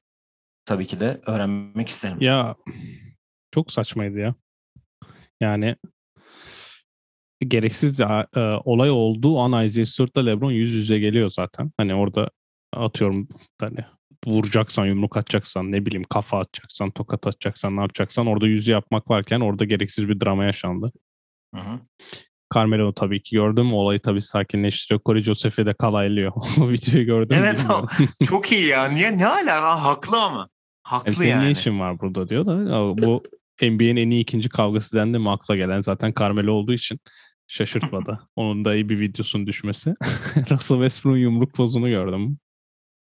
[0.65, 2.17] tabii ki de öğrenmek isterim.
[2.21, 2.57] Ya
[3.51, 4.35] çok saçmaydı ya.
[5.41, 5.77] Yani
[7.49, 11.73] gereksiz ya, e, olay olduğu an Isaiah Stewart'la LeBron yüz yüze geliyor zaten.
[11.77, 12.31] Hani orada
[12.73, 13.29] atıyorum
[13.61, 13.85] hani
[14.27, 19.41] vuracaksan, yumruk atacaksan, ne bileyim kafa atacaksan, tokat atacaksan, ne yapacaksan orada yüzü yapmak varken
[19.41, 20.93] orada gereksiz bir drama yaşandı.
[21.55, 21.81] Hı hı.
[22.55, 23.73] Carmelo tabii ki gördüm.
[23.73, 25.01] Olayı tabii sakinleştiriyor.
[25.07, 26.33] Corey Joseph'i de kalaylıyor.
[26.61, 27.37] o videoyu gördüm.
[27.41, 27.87] Evet o
[28.25, 28.89] çok iyi ya.
[28.89, 29.83] Niye ne alaka?
[29.83, 30.49] Haklı ama.
[30.83, 31.45] Haklı senin yani.
[31.45, 33.23] ne işin var burada diyor da bu
[33.63, 37.01] NBA'nin en iyi ikinci kavgası dendi mi akla gelen zaten Carmelo olduğu için
[37.47, 38.21] şaşırtmadı.
[38.37, 39.95] Onun da iyi bir videosunun düşmesi.
[40.51, 42.39] Russell Westbrook'un yumruk pozunu gördüm.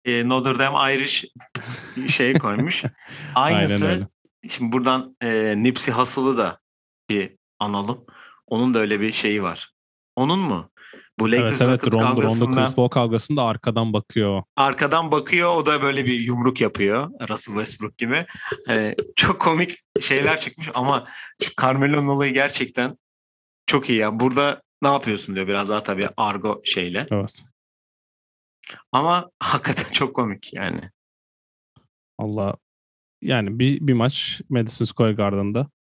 [0.07, 1.25] E, Notre Dame Irish
[2.09, 2.85] şey koymuş.
[3.35, 4.09] Aynısı.
[4.49, 6.61] Şimdi buradan e, Nipsey Hussle'ı da
[7.09, 8.05] bir analım.
[8.47, 9.71] Onun da öyle bir şeyi var.
[10.17, 10.71] Onun mu?
[11.19, 14.43] Bu Lakers Evet evet Rondo, Rondo kavgasında Chris Paul kavgasında arkadan bakıyor.
[14.57, 15.57] arkadan bakıyor.
[15.57, 17.11] O da böyle bir yumruk yapıyor.
[17.29, 18.27] Russell Westbrook gibi.
[18.69, 21.07] E, çok komik şeyler çıkmış ama
[21.61, 22.99] Carmelo'nun olayı gerçekten
[23.67, 23.99] çok iyi.
[23.99, 24.21] ya.
[24.21, 27.07] Burada ne yapıyorsun diyor biraz daha tabii argo şeyle.
[27.11, 27.45] Evet.
[28.93, 30.91] Ama hakikaten çok komik yani.
[32.19, 32.57] Allah
[33.23, 35.71] yani bir, bir maç Madison Square Garden'da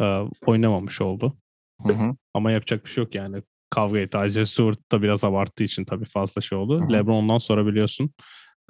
[0.00, 0.04] e,
[0.46, 1.36] oynamamış oldu.
[1.82, 2.16] Hı hı.
[2.34, 3.42] Ama yapacak bir şey yok yani.
[3.70, 4.18] Kavga etti.
[4.26, 6.80] Isaiah Stewart da biraz abarttığı için tabii fazla şey oldu.
[6.80, 6.92] Hı hı.
[6.92, 8.10] LeBron ondan sonra biliyorsun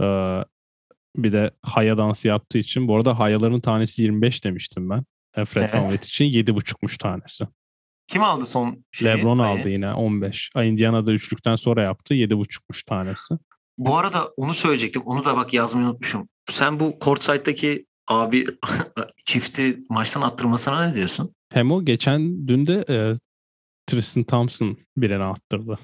[0.01, 0.05] e,
[1.17, 2.89] bir de haya dansı yaptığı için.
[2.89, 5.05] Bu arada hayaların tanesi 25 demiştim ben.
[5.45, 5.75] Fred Evet.
[5.75, 7.45] VanVleet için 7.5'muş tanesi.
[8.09, 9.09] Kim aldı son şeyi?
[9.09, 9.61] LeBron payı?
[9.61, 10.51] aldı yine 15.
[10.55, 12.15] Ay, Indiana'da üçlükten sonra yaptı.
[12.15, 13.35] 7.5'muş tanesi.
[13.79, 15.03] Bu arada onu söyleyecektim.
[15.03, 16.29] Onu da bak yazmayı unutmuşum.
[16.51, 18.45] Sen bu Courtside'daki abi
[19.25, 21.35] çifti maçtan attırmasına ne diyorsun?
[21.53, 22.97] Hem o geçen dün de e,
[23.87, 25.79] Tristan Thompson birine attırdı.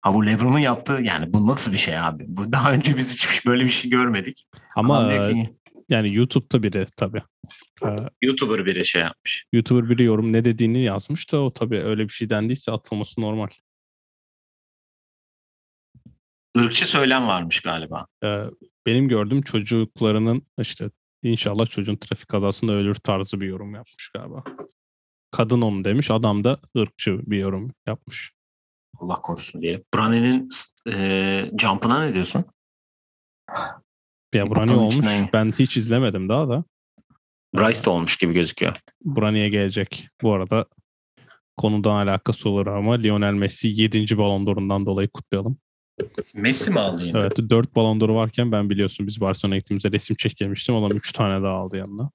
[0.00, 2.24] Ha bu LeBron'un yaptığı yani bu nasıl bir şey abi?
[2.28, 4.46] Bu daha önce biz hiç böyle bir şey görmedik.
[4.76, 5.54] Ama ki,
[5.88, 7.22] yani YouTube'da biri tabii.
[7.84, 7.88] E,
[8.22, 9.44] YouTuber biri şey yapmış.
[9.52, 13.48] YouTuber biri yorum ne dediğini yazmış da o tabii öyle bir şey dendiyse atılması normal.
[16.56, 18.06] Irkçı söylem varmış galiba.
[18.24, 18.44] E,
[18.86, 20.90] benim gördüğüm çocuklarının işte
[21.22, 24.44] inşallah çocuğun trafik kazasında ölür tarzı bir yorum yapmış galiba.
[25.30, 28.32] Kadın onu demiş, adam da ırkçı bir yorum yapmış.
[28.98, 29.82] Allah korusun diye.
[29.94, 30.48] Branne'nin
[30.88, 32.44] e, jump'ına ne diyorsun?
[34.34, 34.94] Ya Brani olmuş.
[34.94, 36.64] içinden- Ben hiç izlemedim daha da.
[37.56, 38.76] Bryce de olmuş gibi gözüküyor.
[39.04, 40.08] Brani'ye gelecek.
[40.22, 40.66] Bu arada
[41.56, 44.18] konudan alakası olur ama Lionel Messi 7.
[44.18, 45.58] Ballon d'Or'undan dolayı kutlayalım.
[46.34, 47.18] Messi mi aldı yine?
[47.18, 50.76] Evet 4 Ballon d'Or'u varken ben biliyorsun biz Barcelona'ya gittiğimizde resim çekilmiştim.
[50.76, 52.10] Adam 3 tane daha aldı yanına.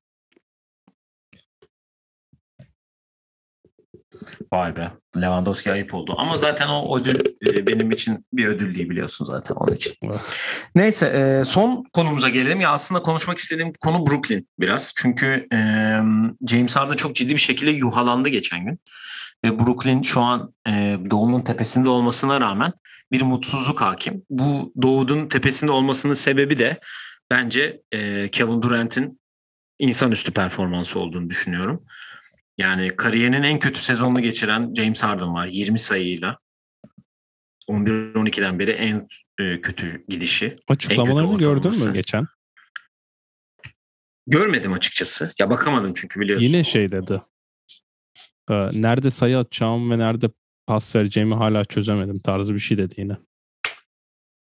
[4.53, 4.91] Vay be.
[5.17, 6.15] Lewandowski ayıp oldu.
[6.17, 9.93] Ama zaten o ödül e, benim için bir ödül değil biliyorsun zaten onun için.
[10.03, 10.39] Evet.
[10.76, 12.61] Neyse e, son konumuza gelelim.
[12.61, 14.93] Ya aslında konuşmak istediğim konu Brooklyn biraz.
[14.95, 15.57] Çünkü e,
[16.47, 18.80] James Harden çok ciddi bir şekilde yuhalandı geçen gün.
[19.45, 20.53] Ve Brooklyn şu an
[21.11, 22.74] doğunun tepesinde olmasına rağmen
[23.11, 24.24] bir mutsuzluk hakim.
[24.30, 26.80] Bu doğudun tepesinde olmasının sebebi de
[27.32, 27.82] bence
[28.32, 29.19] Kevin Durant'in
[29.80, 31.84] insanüstü performansı olduğunu düşünüyorum.
[32.58, 36.38] Yani kariyerinin en kötü sezonunu geçiren James Harden var 20 sayıyla.
[37.70, 39.08] 11-12'den beri en
[39.39, 40.56] e, kötü gidişi.
[40.68, 42.28] Açıklamalarını gördün mü geçen?
[44.28, 45.34] Görmedim açıkçası.
[45.39, 46.47] Ya bakamadım çünkü biliyorsun.
[46.47, 47.22] Yine şey dedi.
[48.49, 50.30] Ee, nerede sayı atacağım ve nerede
[50.68, 53.14] pas vereceğimi hala çözemedim tarzı bir şey dedi yine.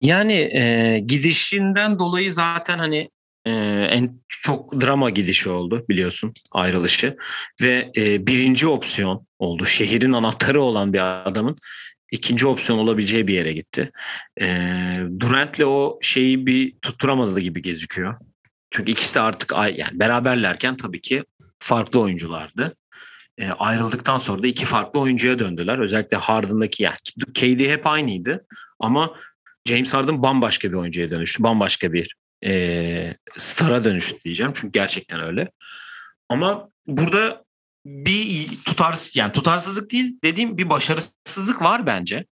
[0.00, 3.10] Yani e, gidişinden dolayı zaten hani
[3.44, 3.50] e,
[3.90, 7.16] en çok drama gidişi oldu biliyorsun ayrılışı
[7.62, 9.64] ve e, birinci opsiyon oldu.
[9.64, 11.58] Şehrin anahtarı olan bir adamın
[12.10, 13.90] ikinci opsiyon olabileceği bir yere gitti.
[14.40, 14.46] E,
[15.20, 18.14] Durant'le o şeyi bir tutturamadı gibi gözüküyor.
[18.70, 21.22] Çünkü ikisi de artık yani beraberlerken tabii ki
[21.58, 22.76] farklı oyunculardı.
[23.38, 25.78] E, ayrıldıktan sonra da iki farklı oyuncuya döndüler.
[25.78, 26.96] Özellikle Harden'daki yani
[27.34, 28.46] KD hep aynıydı
[28.80, 29.14] ama
[29.66, 31.42] James Harden bambaşka bir oyuncuya dönüştü.
[31.42, 32.14] Bambaşka bir
[32.44, 34.52] e, star'a dönüştü diyeceğim.
[34.54, 35.50] Çünkü gerçekten öyle.
[36.28, 37.44] Ama burada
[37.86, 42.26] bir tutarsız yani tutarsızlık değil dediğim bir başarısızlık var bence.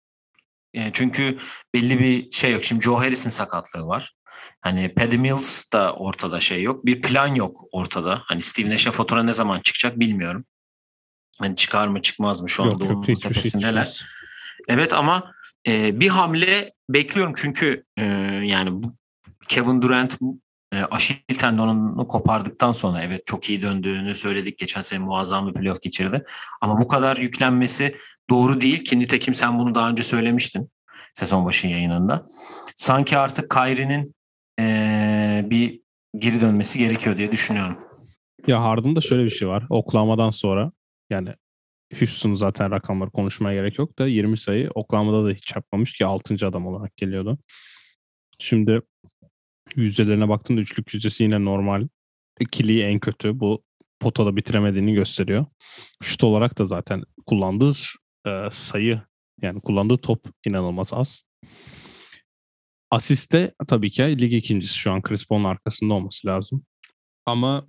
[0.75, 1.39] E, çünkü
[1.75, 2.65] belli bir şey yok.
[2.65, 4.15] Şimdi Joe Harris'in sakatlığı var.
[4.61, 6.87] Hani Paddy Mills da ortada şey yok.
[6.87, 8.23] Bir plan yok ortada.
[8.25, 10.45] Hani Steve Nash'e fatura ne zaman çıkacak bilmiyorum.
[11.39, 13.85] Hani çıkar mı çıkmaz mı şu anda yok, onun tepesindeler.
[13.85, 14.07] Şey
[14.69, 15.33] evet ama
[15.67, 18.05] e, bir hamle bekliyorum çünkü e,
[18.45, 18.98] yani bu
[19.49, 20.19] Kevin Durant
[20.73, 24.59] e, Aşil tendonunu kopardıktan sonra evet çok iyi döndüğünü söyledik.
[24.59, 26.25] Geçen sene muazzam bir playoff geçirdi.
[26.61, 27.97] Ama bu kadar yüklenmesi
[28.31, 30.71] doğru değil ki nitekim sen bunu daha önce söylemiştin
[31.15, 32.27] sezon başı yayınında.
[32.77, 34.15] Sanki artık Kyrie'nin
[34.61, 35.81] e, bir
[36.19, 37.79] geri dönmesi gerekiyor diye düşünüyorum.
[38.47, 39.67] Ya Harden'da şöyle bir şey var.
[39.71, 40.73] Oklahoma'dan sonra
[41.11, 41.35] yani
[41.99, 46.47] Houston zaten rakamları konuşmaya gerek yok da 20 sayı Oklahoma'da da hiç yapmamış ki 6.
[46.47, 47.39] adam olarak geliyordu.
[48.39, 48.81] Şimdi
[49.77, 51.89] yüzdelerine baktığında üçlük yüzdesi yine normal.
[52.41, 53.41] İkiliyi en kötü.
[53.41, 53.63] Bu
[54.01, 55.47] potada bitiremediğini gösteriyor.
[56.03, 57.73] Şut olarak da zaten kullandığı
[58.27, 59.03] e, sayı
[59.43, 61.23] yani kullandığı top inanılmaz az.
[62.91, 66.65] Asiste tabii ki lig ikincisi şu an Chris Paul'un arkasında olması lazım.
[67.27, 67.67] Ama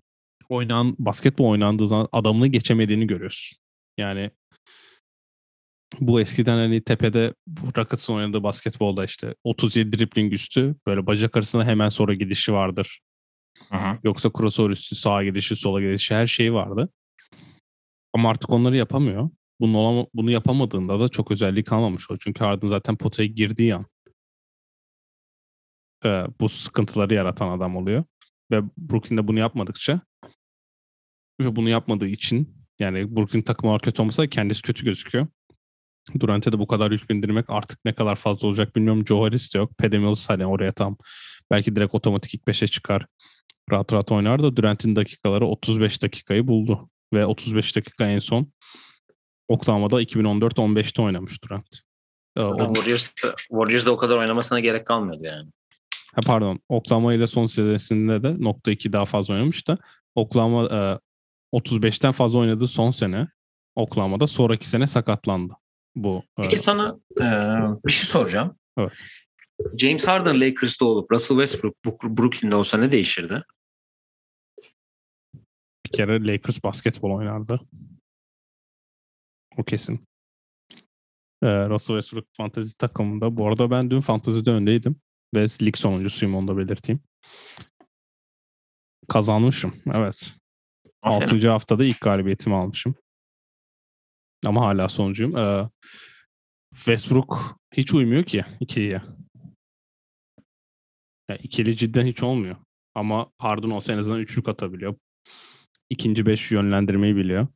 [0.50, 3.60] oynan basketbol oynandığı zaman adamını geçemediğini görüyorsun.
[3.98, 4.32] Yani
[6.00, 7.34] bu eskiden hani tepede
[7.78, 13.00] Rockets'ın oynadığı basketbolda işte 37 dribbling üstü böyle bacak arasında hemen sonra gidişi vardır.
[13.72, 14.00] Aha.
[14.04, 16.90] Yoksa crossover üstü sağa gidişi sola gidişi her şey vardı.
[18.14, 19.30] Ama artık onları yapamıyor.
[19.60, 22.22] Bunu, bunu yapamadığında da çok özelliği kalmamış oluyor.
[22.24, 23.86] Çünkü Harden zaten potaya girdiği an
[26.06, 26.10] e,
[26.40, 28.04] bu sıkıntıları yaratan adam oluyor.
[28.52, 30.02] Ve Brooklyn'de bunu yapmadıkça
[31.42, 35.28] ve bunu yapmadığı için yani Brooklyn takımı kötü olmasa kendisi kötü gözüküyor.
[36.20, 39.08] Durant'e de bu kadar yük bindirmek artık ne kadar fazla olacak bilmiyorum.
[39.08, 39.78] Joe Harris de yok.
[39.78, 40.98] Paddy Mills hani oraya tam
[41.52, 43.06] belki direkt otomatik ilk 5'e çıkar.
[43.72, 46.90] Rahat rahat oynar da Durant'in dakikaları 35 dakikayı buldu.
[47.14, 48.52] Ve 35 dakika en son
[49.48, 51.80] Oklahoma'da 2014-15'te oynamış Durant.
[52.38, 55.50] Ee, Warriors'da, Warriors'da o kadar oynamasına gerek kalmıyordu yani.
[56.16, 56.60] Ha pardon.
[56.70, 59.78] Oklahoma ile son senesinde de nokta 2 daha fazla oynamış da
[60.16, 63.28] Oklahoma e, 35'ten fazla oynadığı son sene
[63.76, 65.54] Oklahoma'da sonraki sene sakatlandı.
[65.96, 66.24] Bu.
[66.38, 67.26] Peki e, sana e,
[67.86, 68.58] bir şey soracağım.
[68.78, 68.94] Evet.
[69.78, 73.44] James Harden Lakers'ta olup Russell Westbrook Brooklyn'de olsa ne değişirdi?
[75.86, 77.60] Bir kere Lakers basketbol oynardı.
[79.58, 80.08] O kesin.
[81.44, 83.38] Ee, Russell Westbrook fantezi takımında.
[83.38, 84.96] Bu arada ben dün fantezide öndeydim.
[85.36, 87.02] Ve lig sonuncusuyum onu da belirteyim.
[89.08, 89.76] Kazanmışım.
[89.94, 90.34] Evet.
[91.02, 91.36] Aferin.
[91.36, 91.50] 6.
[91.50, 92.96] haftada ilk galibiyetimi almışım.
[94.46, 95.38] Ama hala sonuncuyum.
[95.38, 95.70] Ee,
[96.76, 99.02] Westbrook hiç uymuyor ki ikiliye.
[101.30, 102.56] Yani ikili cidden hiç olmuyor.
[102.96, 104.96] Ama Harden olsa en azından üçlük atabiliyor.
[105.90, 107.48] İkinci beş yönlendirmeyi biliyor.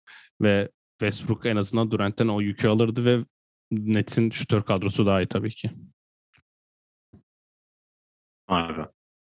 [0.42, 0.70] Ve
[1.00, 3.26] Westbrook en azından Durant'ten o yükü alırdı ve
[3.72, 5.72] Nets'in şutör kadrosu daha iyi tabii ki.
[8.48, 8.86] Abi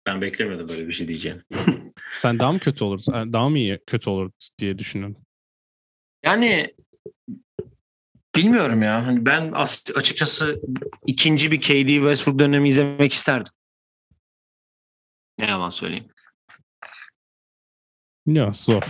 [0.07, 1.43] ben beklemiyordum böyle bir şey diyeceğim.
[2.19, 3.01] Sen daha mı kötü olur?
[3.07, 5.17] Daha mı iyi kötü olur diye düşünüyorum.
[6.25, 6.75] Yani
[8.37, 9.07] bilmiyorum ya.
[9.07, 9.53] Hani ben
[9.95, 10.61] açıkçası
[11.07, 13.53] ikinci bir KD Westbrook dönemi izlemek isterdim.
[15.39, 16.09] Ne yalan söyleyeyim.
[18.27, 18.83] Ya zor.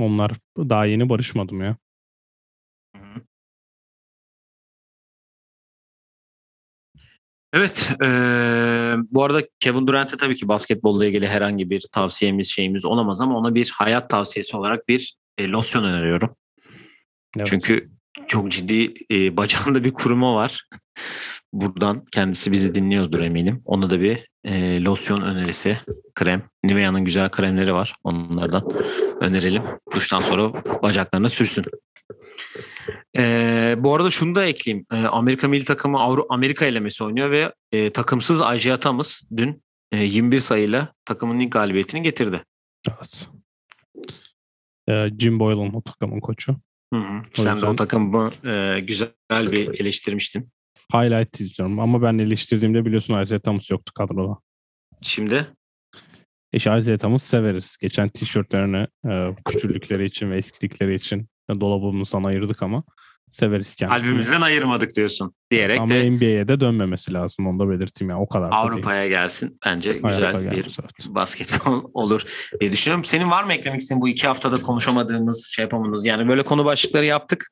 [0.00, 1.76] Onlar daha yeni barışmadım ya.
[7.52, 7.90] Evet.
[8.02, 8.06] E,
[9.10, 13.54] bu arada Kevin Durant'e tabii ki basketbolla ilgili herhangi bir tavsiyemiz şeyimiz olamaz ama ona
[13.54, 16.36] bir hayat tavsiyesi olarak bir e, losyon öneriyorum.
[17.36, 17.46] Evet.
[17.46, 20.64] Çünkü çok ciddi e, bacağında bir kuruma var.
[21.52, 23.62] Buradan kendisi bizi dinliyordur eminim.
[23.64, 25.78] Ona da bir e, losyon önerisi,
[26.14, 26.42] krem.
[26.64, 27.94] Nivea'nın güzel kremleri var.
[28.04, 28.62] Onlardan
[29.20, 29.62] önerelim.
[29.94, 30.52] Duştan sonra
[30.82, 31.64] bacaklarına sürsün.
[33.16, 34.86] Ee, bu arada şunu da ekleyeyim.
[34.92, 39.62] Ee, Amerika milli takımı Avrupa Amerika elemesi oynuyor ve e, takımsız Ajay Atamız dün
[39.92, 42.44] e, 21 sayıyla takımın ilk galibiyetini getirdi.
[42.88, 43.28] Evet.
[44.88, 46.56] Ee, Jim Boylan o takımın koçu.
[46.92, 47.22] Hı hı.
[47.34, 47.60] Sen yüzden...
[47.60, 50.48] de o takımı e, güzel bir eleştirmiştin.
[50.92, 54.38] Highlight izliyorum ama ben eleştirdiğimde biliyorsun Isaiah Thomas yoktu kadroda.
[55.02, 55.46] Şimdi?
[56.52, 57.76] E, Isaiah Thomas severiz.
[57.80, 62.82] Geçen tişörtlerini e, küçüldükleri için ve eskidikleri için dolabımızdan ayırdık ama
[63.32, 64.02] severiz kendisini.
[64.02, 68.28] Kalbimizden ayırmadık diyorsun diyerek Ama de NBA'ye de dönmemesi lazım onu da belirteyim yani o
[68.28, 68.48] kadar.
[68.52, 69.58] Avrupa'ya gelsin.
[69.66, 71.06] Bence güzel Hayata bir evet.
[71.08, 72.22] basketbol olur
[72.60, 73.04] diye düşünüyorum.
[73.04, 77.04] Senin var mı eklemek istediğin bu iki haftada konuşamadığımız, şey yapamadığımız yani böyle konu başlıkları
[77.04, 77.46] yaptık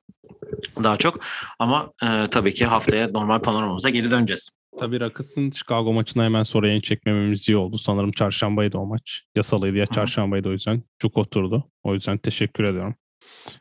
[0.84, 1.20] daha çok
[1.58, 4.50] ama e, tabii ki haftaya normal panoramamıza geri döneceğiz.
[4.78, 7.78] Tabii Rockets'ın Chicago maçına hemen sonra yayın çekmememiz iyi oldu.
[7.78, 9.22] Sanırım çarşambaydı o maç.
[9.36, 10.82] Yasalıydı ya çarşambaydı o yüzden.
[10.98, 11.64] Çok oturdu.
[11.82, 12.94] O yüzden teşekkür ediyorum.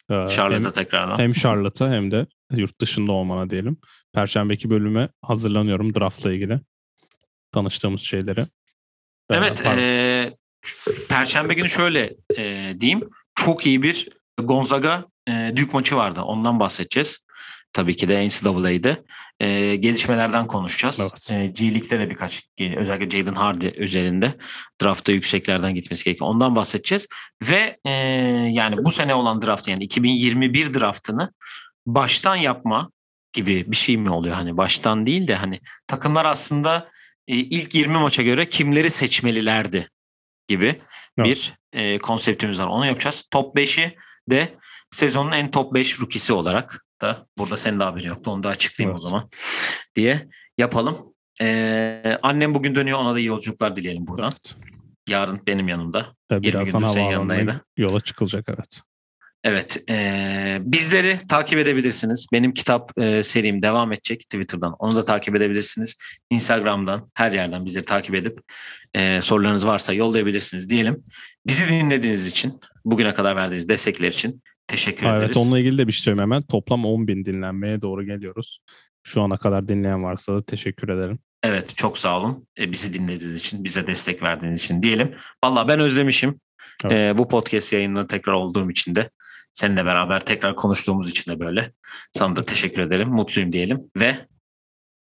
[0.09, 1.19] Ee, Charlotte'a tekrardan.
[1.19, 3.77] hem Charlotte'a hem de yurt dışında olmana diyelim.
[4.13, 6.59] Perşembeki bölüme hazırlanıyorum draftla ilgili.
[7.51, 8.41] Tanıştığımız şeyleri.
[8.41, 8.45] Ee,
[9.35, 9.81] Evet, pardon.
[9.81, 10.33] e,
[11.09, 13.09] Perşembe günü şöyle e, diyeyim.
[13.35, 14.09] Çok iyi bir
[14.43, 16.21] Gonzaga e, Duke maçı vardı.
[16.21, 17.24] Ondan bahsedeceğiz.
[17.75, 19.03] Tabii ki de NCAA'de.
[19.39, 20.99] E, gelişmelerden konuşacağız.
[20.99, 21.31] Evet.
[21.31, 22.43] E, G League'de de birkaç,
[22.75, 24.37] özellikle Jaden Hardy üzerinde
[24.81, 26.29] draftta yükseklerden gitmesi gerekiyor.
[26.29, 27.07] Ondan bahsedeceğiz.
[27.49, 27.91] Ve e,
[28.51, 31.31] yani bu sene olan draft yani 2021 draftını
[31.85, 32.91] baştan yapma
[33.33, 34.35] gibi bir şey mi oluyor?
[34.35, 36.89] Hani baştan değil de hani takımlar aslında
[37.27, 39.89] e, ilk 20 maça göre kimleri seçmelilerdi
[40.47, 40.81] gibi
[41.17, 41.27] Evet.
[41.27, 42.67] bir e, konseptimiz var.
[42.67, 43.23] Onu yapacağız.
[43.31, 43.95] Top 5'i
[44.29, 44.53] de
[44.91, 48.31] sezonun en top 5 rukisi olarak da burada senin de haberin yoktu.
[48.31, 49.07] Onu da açıklayayım o Evet.
[49.09, 49.29] zaman
[49.95, 50.27] diye
[50.57, 50.97] yapalım.
[51.41, 52.99] E, annem bugün dönüyor.
[52.99, 54.31] Ona da iyi yolculuklar dileyelim buradan.
[54.31, 54.55] Evet.
[55.09, 56.13] Yarın benim yanımda.
[56.31, 57.65] Ee, 20 Birazdan gündür senin havaalanına yanındaydı.
[57.77, 58.81] yola çıkılacak evet.
[59.43, 59.83] Evet.
[59.89, 62.27] e, bizleri takip edebilirsiniz.
[62.33, 64.75] Benim kitap e, serim devam edecek Twitter'dan.
[64.79, 65.95] Onu da takip edebilirsiniz.
[66.29, 68.39] Instagram'dan her yerden bizleri takip edip
[68.93, 71.03] e, sorularınız varsa yollayabilirsiniz diyelim.
[71.47, 75.25] Bizi dinlediğiniz için, bugüne kadar verdiğiniz destekler için teşekkür Ha, ederiz.
[75.25, 76.41] Evet onunla ilgili de bir şey söyleyeyim hemen.
[76.41, 78.59] Toplam 10 bin dinlenmeye doğru geliyoruz.
[79.03, 81.19] Şu ana kadar dinleyen varsa da teşekkür ederim.
[81.43, 82.47] Evet çok sağ olun.
[82.59, 85.15] E, bizi dinlediğiniz için, bize destek verdiğiniz için diyelim.
[85.43, 86.39] Valla ben özlemişim.
[86.85, 87.07] Evet.
[87.07, 89.09] E, bu podcast yayınında tekrar olduğum için de
[89.53, 91.71] seninle beraber tekrar konuştuğumuz için de böyle.
[92.13, 93.09] Sana da teşekkür ederim.
[93.09, 94.27] Mutluyum diyelim ve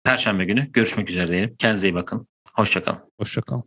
[0.05, 1.57] Perşembe günü görüşmek üzere diyelim.
[1.59, 2.27] Kendinize iyi bakın.
[2.55, 2.99] Hoşçakalın.
[3.21, 3.65] Hoşçakalın.